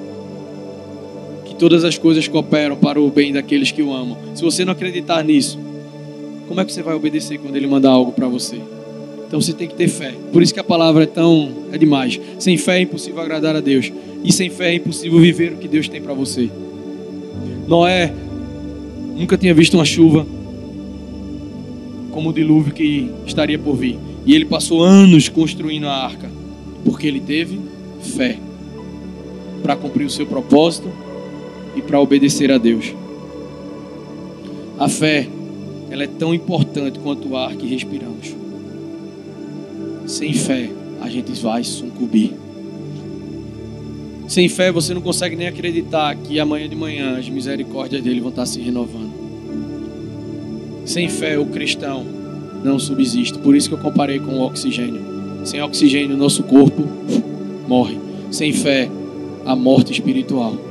todas 1.61 1.83
as 1.83 1.95
coisas 1.95 2.27
cooperam 2.27 2.75
para 2.75 2.99
o 2.99 3.11
bem 3.11 3.31
daqueles 3.31 3.71
que 3.71 3.83
o 3.83 3.93
amam. 3.93 4.17
Se 4.33 4.41
você 4.41 4.65
não 4.65 4.71
acreditar 4.71 5.23
nisso, 5.23 5.59
como 6.47 6.59
é 6.59 6.65
que 6.65 6.73
você 6.73 6.81
vai 6.81 6.95
obedecer 6.95 7.37
quando 7.37 7.55
ele 7.55 7.67
mandar 7.67 7.91
algo 7.91 8.11
para 8.11 8.27
você? 8.27 8.59
Então 9.27 9.39
você 9.39 9.53
tem 9.53 9.67
que 9.67 9.75
ter 9.75 9.87
fé. 9.87 10.11
Por 10.33 10.41
isso 10.41 10.55
que 10.55 10.59
a 10.59 10.63
palavra 10.63 11.03
é 11.03 11.05
tão 11.05 11.51
é 11.71 11.77
demais. 11.77 12.19
Sem 12.39 12.57
fé 12.57 12.79
é 12.79 12.81
impossível 12.81 13.21
agradar 13.21 13.55
a 13.55 13.59
Deus, 13.59 13.93
e 14.23 14.33
sem 14.33 14.49
fé 14.49 14.71
é 14.71 14.75
impossível 14.77 15.19
viver 15.19 15.53
o 15.53 15.57
que 15.57 15.67
Deus 15.67 15.87
tem 15.87 16.01
para 16.01 16.15
você. 16.15 16.49
Noé 17.67 18.11
nunca 19.15 19.37
tinha 19.37 19.53
visto 19.53 19.75
uma 19.75 19.85
chuva 19.85 20.25
como 22.09 22.31
o 22.31 22.33
dilúvio 22.33 22.73
que 22.73 23.11
estaria 23.27 23.59
por 23.59 23.75
vir. 23.75 23.99
E 24.25 24.33
ele 24.33 24.45
passou 24.45 24.81
anos 24.81 25.29
construindo 25.29 25.85
a 25.85 25.93
arca, 25.93 26.27
porque 26.83 27.05
ele 27.05 27.19
teve 27.19 27.59
fé 28.01 28.39
para 29.61 29.75
cumprir 29.75 30.05
o 30.05 30.09
seu 30.09 30.25
propósito 30.25 30.89
e 31.75 31.81
para 31.81 31.99
obedecer 31.99 32.51
a 32.51 32.57
Deus. 32.57 32.93
A 34.79 34.89
fé, 34.89 35.27
ela 35.89 36.03
é 36.03 36.07
tão 36.07 36.33
importante 36.33 36.99
quanto 36.99 37.29
o 37.29 37.37
ar 37.37 37.55
que 37.55 37.67
respiramos. 37.67 38.35
Sem 40.07 40.33
fé, 40.33 40.69
a 41.01 41.09
gente 41.09 41.31
vai 41.41 41.63
sucumbir. 41.63 42.33
Sem 44.27 44.47
fé, 44.47 44.71
você 44.71 44.93
não 44.93 45.01
consegue 45.01 45.35
nem 45.35 45.47
acreditar 45.47 46.15
que 46.15 46.39
amanhã 46.39 46.67
de 46.67 46.75
manhã 46.75 47.17
as 47.17 47.27
misericórdias 47.27 48.01
dele 48.01 48.21
vão 48.21 48.29
estar 48.29 48.45
se 48.45 48.61
renovando. 48.61 49.11
Sem 50.85 51.09
fé, 51.09 51.37
o 51.37 51.45
cristão 51.45 52.05
não 52.63 52.79
subsiste. 52.79 53.37
Por 53.39 53.55
isso 53.55 53.69
que 53.69 53.75
eu 53.75 53.79
comparei 53.79 54.19
com 54.19 54.37
o 54.37 54.41
oxigênio. 54.41 55.01
Sem 55.43 55.61
oxigênio, 55.61 56.15
nosso 56.15 56.43
corpo 56.43 56.83
morre. 57.67 57.97
Sem 58.31 58.53
fé, 58.53 58.89
a 59.45 59.55
morte 59.55 59.91
espiritual. 59.91 60.70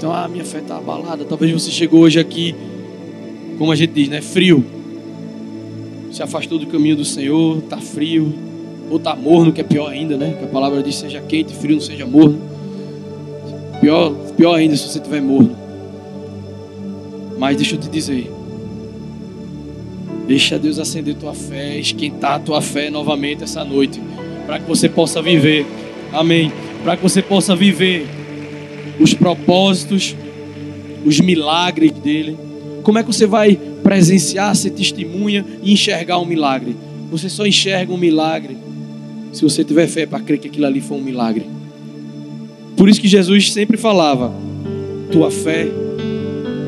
Então, 0.00 0.14
ah, 0.14 0.26
minha 0.26 0.46
fé 0.46 0.60
está 0.60 0.78
abalada. 0.78 1.26
Talvez 1.26 1.52
você 1.52 1.70
chegou 1.70 2.00
hoje 2.00 2.18
aqui, 2.18 2.54
como 3.58 3.70
a 3.70 3.76
gente 3.76 3.92
diz, 3.92 4.08
né? 4.08 4.22
Frio. 4.22 4.64
Se 6.10 6.22
afastou 6.22 6.58
do 6.58 6.66
caminho 6.68 6.96
do 6.96 7.04
Senhor, 7.04 7.58
está 7.58 7.76
frio. 7.76 8.32
Ou 8.88 8.96
está 8.96 9.14
morno, 9.14 9.52
que 9.52 9.60
é 9.60 9.64
pior 9.64 9.90
ainda, 9.90 10.16
né? 10.16 10.36
Que 10.38 10.46
a 10.46 10.48
palavra 10.48 10.82
diz: 10.82 10.94
seja 10.94 11.20
quente, 11.20 11.54
frio, 11.54 11.74
não 11.74 11.82
seja 11.82 12.06
morno. 12.06 12.40
Pior, 13.78 14.14
pior 14.38 14.54
ainda 14.54 14.74
se 14.74 14.88
você 14.88 14.96
estiver 14.96 15.20
morno. 15.20 15.54
Mas 17.38 17.58
deixa 17.58 17.74
eu 17.74 17.78
te 17.78 17.90
dizer. 17.90 18.32
Deixa 20.26 20.58
Deus 20.58 20.78
acender 20.78 21.14
tua 21.14 21.34
fé, 21.34 21.78
esquentar 21.78 22.40
tua 22.40 22.62
fé 22.62 22.88
novamente 22.88 23.44
essa 23.44 23.62
noite. 23.62 24.00
Para 24.46 24.60
que 24.60 24.66
você 24.66 24.88
possa 24.88 25.20
viver. 25.20 25.66
Amém. 26.10 26.50
Para 26.84 26.96
que 26.96 27.02
você 27.02 27.20
possa 27.20 27.54
viver 27.54 28.06
os 29.00 29.14
propósitos, 29.14 30.14
os 31.04 31.18
milagres 31.20 31.90
dele. 31.92 32.36
Como 32.82 32.98
é 32.98 33.02
que 33.02 33.12
você 33.12 33.26
vai 33.26 33.58
presenciar, 33.82 34.54
ser 34.54 34.70
testemunha 34.70 35.44
e 35.62 35.72
enxergar 35.72 36.18
um 36.18 36.26
milagre? 36.26 36.76
Você 37.10 37.28
só 37.28 37.46
enxerga 37.46 37.92
um 37.92 37.96
milagre 37.96 38.56
se 39.32 39.42
você 39.42 39.64
tiver 39.64 39.86
fé 39.86 40.06
para 40.06 40.20
crer 40.20 40.38
que 40.38 40.48
aquilo 40.48 40.66
ali 40.66 40.80
foi 40.80 40.98
um 40.98 41.02
milagre. 41.02 41.46
Por 42.76 42.88
isso 42.88 43.00
que 43.00 43.08
Jesus 43.08 43.52
sempre 43.52 43.76
falava: 43.76 44.32
Tua 45.10 45.30
fé 45.30 45.66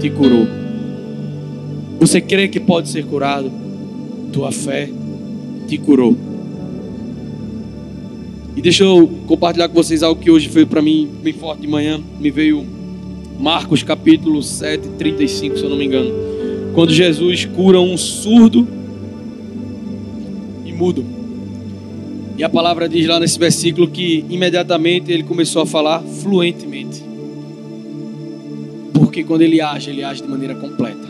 te 0.00 0.10
curou. 0.10 0.46
Você 2.00 2.20
crê 2.20 2.48
que 2.48 2.58
pode 2.58 2.88
ser 2.88 3.04
curado? 3.04 3.50
Tua 4.32 4.50
fé 4.50 4.88
te 5.68 5.78
curou. 5.78 6.16
E 8.54 8.60
deixa 8.60 8.84
eu 8.84 9.08
compartilhar 9.26 9.68
com 9.68 9.74
vocês 9.74 10.02
algo 10.02 10.20
que 10.20 10.30
hoje 10.30 10.48
foi 10.48 10.66
para 10.66 10.82
mim 10.82 11.08
bem 11.22 11.32
forte 11.32 11.60
de 11.62 11.66
manhã. 11.66 12.00
Me 12.20 12.30
veio 12.30 12.66
Marcos 13.38 13.82
capítulo 13.82 14.42
7, 14.42 14.88
35, 14.98 15.56
se 15.56 15.64
eu 15.64 15.70
não 15.70 15.76
me 15.76 15.86
engano. 15.86 16.10
Quando 16.74 16.92
Jesus 16.92 17.46
cura 17.46 17.80
um 17.80 17.96
surdo 17.96 18.68
e 20.64 20.72
mudo. 20.72 21.04
E 22.36 22.44
a 22.44 22.48
palavra 22.48 22.88
diz 22.88 23.06
lá 23.06 23.18
nesse 23.18 23.38
versículo 23.38 23.88
que 23.88 24.24
imediatamente 24.28 25.10
ele 25.10 25.22
começou 25.22 25.62
a 25.62 25.66
falar 25.66 26.02
fluentemente. 26.02 27.02
Porque 28.92 29.24
quando 29.24 29.42
ele 29.42 29.60
age, 29.60 29.90
ele 29.90 30.04
age 30.04 30.22
de 30.22 30.28
maneira 30.28 30.54
completa. 30.54 31.08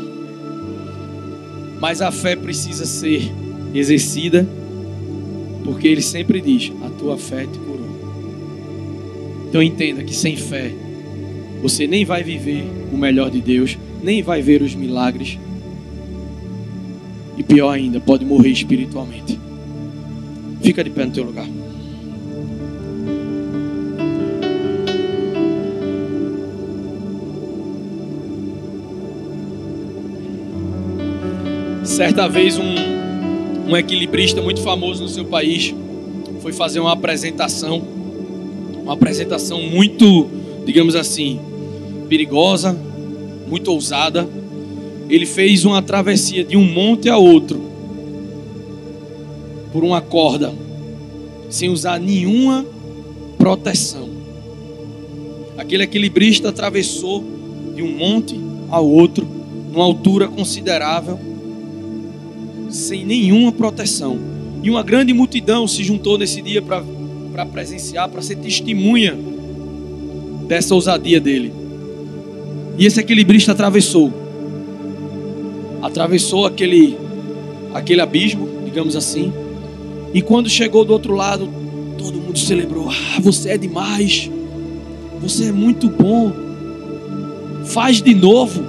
Mas 1.80 2.00
a 2.00 2.12
fé 2.12 2.36
precisa 2.36 2.84
ser 2.86 3.32
exercida, 3.74 4.46
porque 5.64 5.88
ele 5.88 6.02
sempre 6.02 6.40
diz: 6.40 6.72
A 6.82 6.90
tua 6.90 7.16
fé 7.16 7.46
te 7.46 7.58
curou. 7.58 7.88
Então 9.48 9.62
entenda 9.62 10.02
que 10.02 10.14
sem 10.14 10.36
fé, 10.36 10.72
você 11.62 11.86
nem 11.86 12.04
vai 12.04 12.22
viver 12.22 12.64
o 12.92 12.96
melhor 12.96 13.30
de 13.30 13.40
Deus, 13.40 13.78
nem 14.02 14.22
vai 14.22 14.42
ver 14.42 14.62
os 14.62 14.74
milagres, 14.74 15.38
e 17.36 17.42
pior 17.42 17.70
ainda, 17.70 18.00
pode 18.00 18.24
morrer 18.24 18.50
espiritualmente. 18.50 19.38
Fica 20.60 20.84
de 20.84 20.90
pé 20.90 21.06
no 21.06 21.12
teu 21.12 21.24
lugar. 21.24 21.46
Certa 31.84 32.28
vez 32.28 32.58
um, 32.58 33.01
um 33.72 33.76
equilibrista 33.76 34.42
muito 34.42 34.60
famoso 34.60 35.02
no 35.02 35.08
seu 35.08 35.24
país 35.24 35.74
foi 36.40 36.52
fazer 36.52 36.78
uma 36.78 36.92
apresentação, 36.92 37.82
uma 38.82 38.92
apresentação 38.92 39.62
muito, 39.62 40.28
digamos 40.66 40.94
assim, 40.94 41.40
perigosa, 42.06 42.78
muito 43.48 43.72
ousada. 43.72 44.28
Ele 45.08 45.24
fez 45.24 45.64
uma 45.64 45.80
travessia 45.80 46.44
de 46.44 46.54
um 46.54 46.64
monte 46.64 47.08
a 47.08 47.16
outro 47.16 47.62
por 49.72 49.82
uma 49.84 50.02
corda, 50.02 50.52
sem 51.48 51.70
usar 51.70 51.98
nenhuma 51.98 52.66
proteção. 53.38 54.10
Aquele 55.56 55.84
equilibrista 55.84 56.50
atravessou 56.50 57.24
de 57.74 57.82
um 57.82 57.96
monte 57.96 58.38
a 58.70 58.80
outro, 58.80 59.26
numa 59.72 59.84
altura 59.84 60.28
considerável 60.28 61.18
sem 62.72 63.04
nenhuma 63.04 63.52
proteção. 63.52 64.18
E 64.62 64.70
uma 64.70 64.82
grande 64.82 65.12
multidão 65.12 65.68
se 65.68 65.84
juntou 65.84 66.16
nesse 66.16 66.40
dia 66.40 66.62
para 66.62 67.46
presenciar, 67.46 68.08
para 68.08 68.22
ser 68.22 68.36
testemunha 68.36 69.16
dessa 70.46 70.74
ousadia 70.74 71.20
dele. 71.20 71.52
E 72.78 72.86
esse 72.86 72.98
equilibrista 73.00 73.52
atravessou. 73.52 74.12
Atravessou 75.82 76.46
aquele, 76.46 76.96
aquele 77.74 78.00
abismo, 78.00 78.48
digamos 78.64 78.96
assim. 78.96 79.32
E 80.14 80.22
quando 80.22 80.48
chegou 80.48 80.84
do 80.84 80.92
outro 80.92 81.14
lado, 81.14 81.48
todo 81.98 82.18
mundo 82.18 82.38
celebrou. 82.38 82.88
Ah, 82.88 83.20
você 83.20 83.50
é 83.50 83.58
demais. 83.58 84.30
Você 85.20 85.46
é 85.46 85.52
muito 85.52 85.88
bom. 85.88 86.32
Faz 87.66 88.00
de 88.00 88.14
novo. 88.14 88.64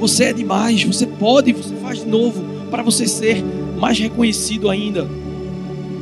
Você 0.00 0.24
é 0.24 0.32
demais. 0.32 0.82
Você 0.84 1.06
pode, 1.06 1.52
você 1.52 1.74
faz 1.76 2.00
de 2.00 2.06
novo 2.06 2.53
para 2.74 2.82
você 2.82 3.06
ser 3.06 3.40
mais 3.78 3.96
reconhecido 4.00 4.68
ainda. 4.68 5.08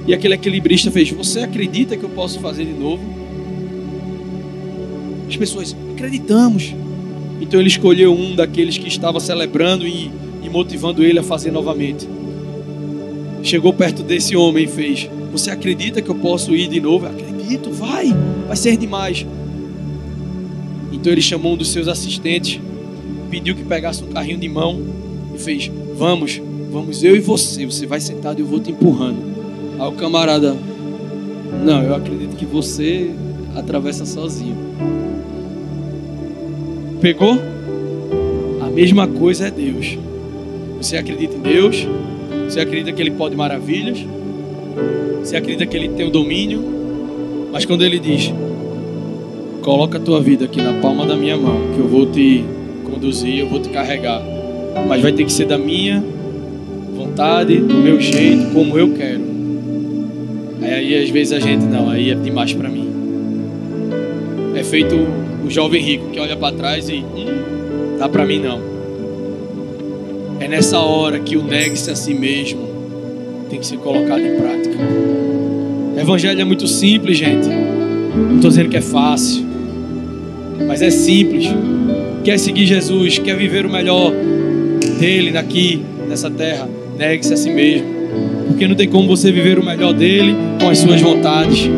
E 0.06 0.14
aquele 0.14 0.32
equilibrista 0.32 0.90
fez: 0.90 1.10
Você 1.10 1.40
acredita 1.40 1.98
que 1.98 2.02
eu 2.02 2.08
posso 2.08 2.40
fazer 2.40 2.64
de 2.64 2.72
novo? 2.72 3.02
As 5.28 5.36
pessoas, 5.36 5.76
acreditamos. 5.92 6.74
Então 7.42 7.60
ele 7.60 7.68
escolheu 7.68 8.14
um 8.14 8.34
daqueles 8.34 8.78
que 8.78 8.88
estava 8.88 9.20
celebrando 9.20 9.86
e, 9.86 10.10
e 10.42 10.48
motivando 10.48 11.04
ele 11.04 11.18
a 11.18 11.22
fazer 11.22 11.50
novamente. 11.50 12.08
Chegou 13.42 13.74
perto 13.74 14.02
desse 14.02 14.34
homem 14.34 14.64
e 14.64 14.68
fez: 14.68 15.10
Você 15.30 15.50
acredita 15.50 16.00
que 16.00 16.08
eu 16.08 16.14
posso 16.14 16.56
ir 16.56 16.68
de 16.68 16.80
novo? 16.80 17.04
Acredito, 17.04 17.70
vai, 17.70 18.16
vai 18.46 18.56
ser 18.56 18.78
demais. 18.78 19.26
Então 20.90 21.12
ele 21.12 21.20
chamou 21.20 21.52
um 21.52 21.56
dos 21.56 21.70
seus 21.70 21.86
assistentes, 21.86 22.58
pediu 23.30 23.54
que 23.54 23.62
pegasse 23.62 24.02
um 24.02 24.08
carrinho 24.08 24.38
de 24.38 24.48
mão 24.48 24.80
e 25.34 25.38
fez: 25.38 25.70
Vamos, 25.98 26.40
Vamos 26.72 27.04
eu 27.04 27.14
e 27.14 27.20
você, 27.20 27.66
você 27.66 27.84
vai 27.84 28.00
sentado 28.00 28.38
e 28.38 28.40
eu 28.40 28.46
vou 28.46 28.58
te 28.58 28.70
empurrando. 28.70 29.18
Aí 29.78 29.86
o 29.86 29.92
camarada, 29.92 30.56
não, 31.62 31.82
eu 31.82 31.94
acredito 31.94 32.34
que 32.34 32.46
você 32.46 33.10
atravessa 33.54 34.06
sozinho. 34.06 34.56
Pegou? 36.98 37.38
A 38.62 38.70
mesma 38.70 39.06
coisa 39.06 39.48
é 39.48 39.50
Deus. 39.50 39.98
Você 40.78 40.96
acredita 40.96 41.36
em 41.36 41.40
Deus? 41.40 41.86
Você 42.48 42.58
acredita 42.58 42.90
que 42.90 43.02
Ele 43.02 43.10
pode 43.10 43.36
maravilhas? 43.36 43.98
Você 45.22 45.36
acredita 45.36 45.66
que 45.66 45.76
Ele 45.76 45.90
tem 45.90 46.08
o 46.08 46.10
domínio? 46.10 46.64
Mas 47.52 47.66
quando 47.66 47.84
Ele 47.84 47.98
diz: 47.98 48.32
Coloca 49.60 49.98
a 49.98 50.00
tua 50.00 50.22
vida 50.22 50.46
aqui 50.46 50.62
na 50.62 50.72
palma 50.80 51.04
da 51.04 51.16
minha 51.16 51.36
mão, 51.36 51.74
que 51.74 51.80
eu 51.80 51.86
vou 51.86 52.06
te 52.06 52.42
conduzir, 52.82 53.40
eu 53.40 53.46
vou 53.46 53.60
te 53.60 53.68
carregar. 53.68 54.22
Mas 54.88 55.02
vai 55.02 55.12
ter 55.12 55.26
que 55.26 55.32
ser 55.32 55.44
da 55.44 55.58
minha 55.58 56.02
vontade, 56.92 57.56
do 57.58 57.74
meu 57.74 58.00
jeito, 58.00 58.52
como 58.52 58.78
eu 58.78 58.92
quero. 58.94 59.32
Aí 60.62 61.02
às 61.02 61.10
vezes 61.10 61.32
a 61.32 61.40
gente 61.40 61.64
não, 61.64 61.90
aí 61.90 62.10
é 62.10 62.14
demais 62.14 62.52
para 62.52 62.68
mim. 62.68 62.88
É 64.54 64.62
feito 64.62 64.94
o 65.44 65.50
jovem 65.50 65.82
rico 65.82 66.10
que 66.10 66.20
olha 66.20 66.36
para 66.36 66.54
trás 66.54 66.88
e 66.88 66.96
hum, 66.96 67.98
dá 67.98 68.08
para 68.08 68.24
mim 68.24 68.38
não. 68.38 68.60
É 70.40 70.48
nessa 70.48 70.78
hora 70.78 71.18
que 71.18 71.36
o 71.36 71.42
negue-se 71.42 71.90
a 71.90 71.96
si 71.96 72.14
mesmo 72.14 72.68
tem 73.50 73.58
que 73.58 73.66
ser 73.66 73.78
colocado 73.78 74.20
em 74.20 74.36
prática. 74.36 74.76
O 75.96 75.98
evangelho 75.98 76.40
é 76.40 76.44
muito 76.44 76.66
simples, 76.66 77.18
gente. 77.18 77.48
Não 77.48 78.36
estou 78.36 78.50
dizendo 78.50 78.68
que 78.68 78.76
é 78.76 78.82
fácil, 78.82 79.44
mas 80.66 80.82
é 80.82 80.90
simples. 80.90 81.46
Quer 82.24 82.38
seguir 82.38 82.66
Jesus, 82.66 83.18
quer 83.18 83.36
viver 83.36 83.66
o 83.66 83.70
melhor 83.70 84.12
dele 84.98 85.36
aqui 85.36 85.82
nessa 86.08 86.30
terra 86.30 86.68
Negue-se 87.02 87.34
a 87.34 87.36
si 87.36 87.50
mesmo. 87.50 87.84
Porque 88.46 88.68
não 88.68 88.76
tem 88.76 88.88
como 88.88 89.08
você 89.08 89.32
viver 89.32 89.58
o 89.58 89.64
melhor 89.64 89.92
dele 89.92 90.36
com 90.60 90.68
as 90.68 90.78
suas 90.78 91.00
vontades. 91.00 91.68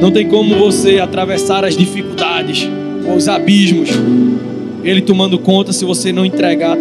Não 0.00 0.10
tem 0.10 0.26
como 0.26 0.56
você 0.56 0.98
atravessar 0.98 1.64
as 1.64 1.76
dificuldades, 1.76 2.68
os 3.16 3.28
abismos, 3.28 3.90
ele 4.82 5.00
tomando 5.00 5.38
conta 5.38 5.72
se 5.72 5.84
você 5.84 6.12
não 6.12 6.26
entregar 6.26 6.76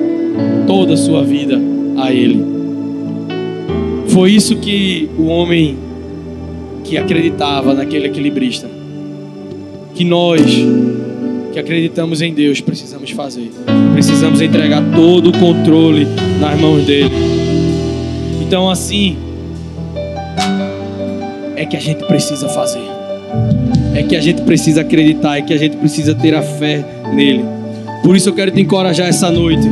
toda 0.66 0.96
a 0.96 0.98
sua 0.98 1.24
vida 1.24 1.62
a 1.96 2.12
ele. 2.12 2.44
Foi 4.08 4.32
isso 4.32 4.56
que 4.56 5.08
o 5.16 5.26
homem 5.26 5.78
que 6.84 6.98
acreditava 6.98 7.76
naquele 7.76 8.08
equilibrista, 8.08 8.68
que 9.94 10.04
nós 10.04 10.42
que 11.54 11.60
acreditamos 11.60 12.22
em 12.22 12.34
Deus 12.34 12.60
precisamos 12.60 13.12
fazer. 13.12 13.52
Precisamos 13.94 14.42
entregar 14.42 14.84
todo 14.96 15.30
o 15.30 15.38
controle 15.38 16.08
nas 16.40 16.60
mãos 16.60 16.84
dele. 16.84 17.12
Então 18.42 18.70
assim 18.70 19.16
é 21.56 21.64
que 21.66 21.78
a 21.78 21.80
gente 21.80 22.04
precisa 22.06 22.50
fazer. 22.50 22.82
é 23.96 24.02
que 24.02 24.16
a 24.16 24.22
gente 24.22 24.42
precisa 24.42 24.82
acreditar, 24.82 25.38
é 25.38 25.42
que 25.44 25.54
a 25.54 25.58
gente 25.58 25.78
precisa 25.78 26.16
ter 26.16 26.34
a 26.34 26.42
fé 26.42 26.84
nele. 27.14 27.46
Por 28.04 28.16
isso 28.16 28.30
eu 28.30 28.34
quero 28.34 28.50
te 28.50 28.60
encorajar 28.60 29.08
essa 29.08 29.30
noite. 29.30 29.70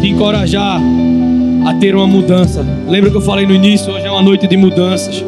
Te 0.00 0.08
encorajar 0.08 0.80
a 1.66 1.74
ter 1.74 1.96
uma 1.96 2.06
mudança. 2.06 2.64
Lembra 2.88 3.10
que 3.10 3.16
eu 3.16 3.20
falei 3.20 3.44
no 3.44 3.54
início? 3.54 3.92
Hoje 3.92 4.06
é 4.06 4.10
uma 4.10 4.22
noite 4.22 4.46
de 4.46 4.56
mudanças. 4.56 5.24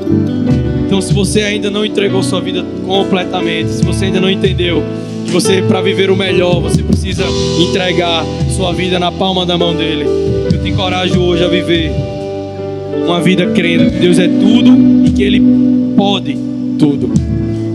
Se 1.04 1.12
você 1.12 1.42
ainda 1.42 1.70
não 1.70 1.84
entregou 1.84 2.22
sua 2.22 2.40
vida 2.40 2.64
completamente, 2.86 3.70
se 3.70 3.84
você 3.84 4.06
ainda 4.06 4.22
não 4.22 4.30
entendeu 4.30 4.82
que 5.26 5.30
você, 5.30 5.60
para 5.60 5.82
viver 5.82 6.10
o 6.10 6.16
melhor, 6.16 6.60
você 6.62 6.82
precisa 6.82 7.24
entregar 7.60 8.24
sua 8.56 8.72
vida 8.72 8.98
na 8.98 9.12
palma 9.12 9.44
da 9.44 9.58
mão 9.58 9.76
dele, 9.76 10.06
eu 10.50 10.62
te 10.62 10.70
encorajo 10.70 11.20
hoje 11.20 11.44
a 11.44 11.48
viver 11.48 11.92
uma 13.06 13.20
vida 13.20 13.46
crendo 13.48 13.90
que 13.90 13.98
Deus 13.98 14.18
é 14.18 14.26
tudo 14.26 15.06
e 15.06 15.10
que 15.10 15.22
Ele 15.22 15.42
pode 15.94 16.38
tudo. 16.78 17.12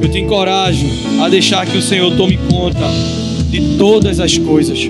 Eu 0.01 0.09
te 0.09 0.17
encorajo 0.17 0.87
a 1.21 1.29
deixar 1.29 1.67
que 1.67 1.77
o 1.77 1.81
Senhor 1.83 2.11
tome 2.17 2.39
conta 2.49 2.89
de 3.47 3.77
todas 3.77 4.19
as 4.19 4.39
coisas. 4.39 4.89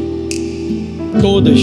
Todas. 1.22 1.60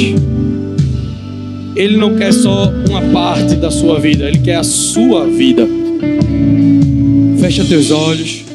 Ele 1.74 1.96
não 1.96 2.16
quer 2.16 2.34
só 2.34 2.70
uma 2.86 3.00
parte 3.00 3.54
da 3.54 3.70
sua 3.70 3.98
vida, 3.98 4.28
ele 4.28 4.40
quer 4.40 4.56
a 4.56 4.62
sua 4.62 5.26
vida. 5.26 5.66
Fecha 7.40 7.64
teus 7.64 7.90
olhos. 7.90 8.45